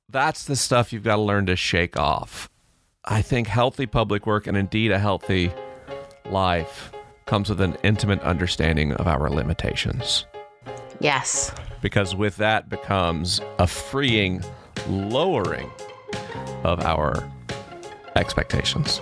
that's 0.07 0.45
the 0.45 0.55
stuff 0.55 0.93
you've 0.93 1.03
got 1.03 1.17
to 1.17 1.21
learn 1.21 1.47
to 1.47 1.57
shake 1.57 1.97
off. 1.99 2.49
I 3.03 3.21
think 3.21 3.47
healthy 3.47 3.87
public 3.87 4.25
work 4.25 4.47
and 4.47 4.55
indeed 4.55 4.91
a 4.91 4.99
healthy 4.99 5.51
life 6.29 6.91
comes 7.29 7.47
with 7.47 7.61
an 7.61 7.77
intimate 7.83 8.19
understanding 8.23 8.91
of 8.93 9.07
our 9.07 9.29
limitations. 9.29 10.25
Yes. 10.99 11.53
Because 11.79 12.15
with 12.15 12.37
that 12.37 12.69
becomes 12.69 13.39
a 13.59 13.67
freeing 13.67 14.43
lowering 14.87 15.69
of 16.63 16.83
our 16.83 17.31
expectations. 18.15 18.99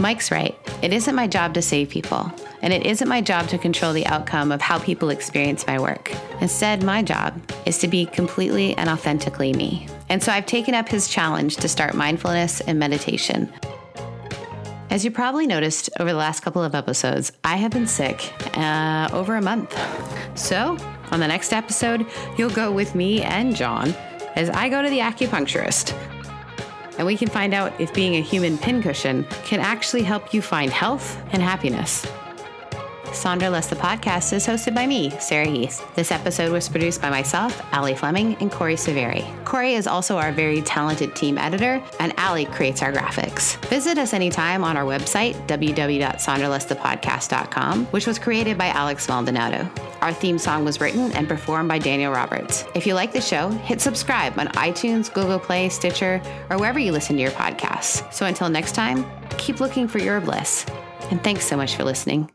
Mike's 0.00 0.30
right. 0.30 0.56
It 0.80 0.92
isn't 0.92 1.16
my 1.16 1.26
job 1.26 1.54
to 1.54 1.60
save 1.60 1.90
people, 1.90 2.32
and 2.62 2.72
it 2.72 2.86
isn't 2.86 3.08
my 3.08 3.20
job 3.20 3.48
to 3.48 3.58
control 3.58 3.92
the 3.92 4.06
outcome 4.06 4.52
of 4.52 4.60
how 4.60 4.78
people 4.78 5.10
experience 5.10 5.66
my 5.66 5.80
work. 5.80 6.12
Instead, 6.40 6.84
my 6.84 7.02
job 7.02 7.42
is 7.66 7.78
to 7.78 7.88
be 7.88 8.06
completely 8.06 8.76
and 8.76 8.88
authentically 8.88 9.52
me. 9.54 9.88
And 10.08 10.22
so 10.22 10.30
I've 10.30 10.46
taken 10.46 10.74
up 10.74 10.88
his 10.88 11.08
challenge 11.08 11.56
to 11.56 11.68
start 11.68 11.94
mindfulness 11.94 12.60
and 12.60 12.78
meditation. 12.78 13.52
As 14.90 15.04
you 15.04 15.10
probably 15.10 15.46
noticed 15.46 15.90
over 16.00 16.10
the 16.10 16.16
last 16.16 16.40
couple 16.40 16.62
of 16.62 16.74
episodes, 16.74 17.30
I 17.44 17.56
have 17.56 17.72
been 17.72 17.86
sick 17.86 18.32
uh, 18.56 19.10
over 19.12 19.36
a 19.36 19.42
month. 19.42 19.76
So, 20.34 20.78
on 21.10 21.20
the 21.20 21.28
next 21.28 21.52
episode, 21.52 22.06
you'll 22.38 22.50
go 22.50 22.72
with 22.72 22.94
me 22.94 23.22
and 23.22 23.54
John 23.54 23.94
as 24.34 24.48
I 24.50 24.68
go 24.68 24.82
to 24.82 24.88
the 24.88 25.00
acupuncturist 25.00 25.92
and 26.98 27.06
we 27.06 27.16
can 27.16 27.28
find 27.28 27.54
out 27.54 27.80
if 27.80 27.94
being 27.94 28.16
a 28.16 28.20
human 28.20 28.58
pincushion 28.58 29.24
can 29.44 29.60
actually 29.60 30.02
help 30.02 30.34
you 30.34 30.42
find 30.42 30.72
health 30.72 31.20
and 31.32 31.40
happiness. 31.40 32.06
Sandra 33.12 33.50
Less 33.50 33.68
the 33.68 33.76
Podcast 33.76 34.32
is 34.32 34.46
hosted 34.46 34.74
by 34.74 34.86
me, 34.86 35.10
Sarah 35.18 35.48
Heath. 35.48 35.84
This 35.94 36.10
episode 36.12 36.52
was 36.52 36.68
produced 36.68 37.00
by 37.02 37.08
myself, 37.10 37.60
Allie 37.72 37.94
Fleming, 37.94 38.36
and 38.40 38.50
Corey 38.50 38.76
Severi. 38.76 39.24
Corey 39.44 39.74
is 39.74 39.86
also 39.86 40.16
our 40.16 40.32
very 40.32 40.62
talented 40.62 41.14
team 41.16 41.36
editor, 41.38 41.82
and 42.00 42.18
Allie 42.18 42.46
creates 42.46 42.82
our 42.82 42.92
graphics. 42.92 43.62
Visit 43.66 43.98
us 43.98 44.14
anytime 44.14 44.64
on 44.64 44.76
our 44.76 44.84
website, 44.84 45.34
www.sandralessthepodcast.com, 45.46 47.86
which 47.86 48.06
was 48.06 48.18
created 48.18 48.56
by 48.56 48.68
Alex 48.68 49.08
Maldonado. 49.08 49.68
Our 50.00 50.12
theme 50.12 50.38
song 50.38 50.64
was 50.64 50.80
written 50.80 51.10
and 51.12 51.28
performed 51.28 51.68
by 51.68 51.78
Daniel 51.78 52.12
Roberts. 52.12 52.64
If 52.74 52.86
you 52.86 52.94
like 52.94 53.12
the 53.12 53.20
show, 53.20 53.50
hit 53.50 53.80
subscribe 53.80 54.38
on 54.38 54.46
iTunes, 54.48 55.12
Google 55.12 55.40
Play, 55.40 55.68
Stitcher, 55.68 56.22
or 56.50 56.58
wherever 56.58 56.78
you 56.78 56.92
listen 56.92 57.16
to 57.16 57.22
your 57.22 57.32
podcasts. 57.32 58.12
So 58.12 58.26
until 58.26 58.48
next 58.48 58.76
time, 58.76 59.04
keep 59.38 59.58
looking 59.60 59.88
for 59.88 59.98
your 59.98 60.20
bliss. 60.20 60.64
And 61.10 61.24
thanks 61.24 61.46
so 61.46 61.56
much 61.56 61.74
for 61.74 61.84
listening. 61.84 62.30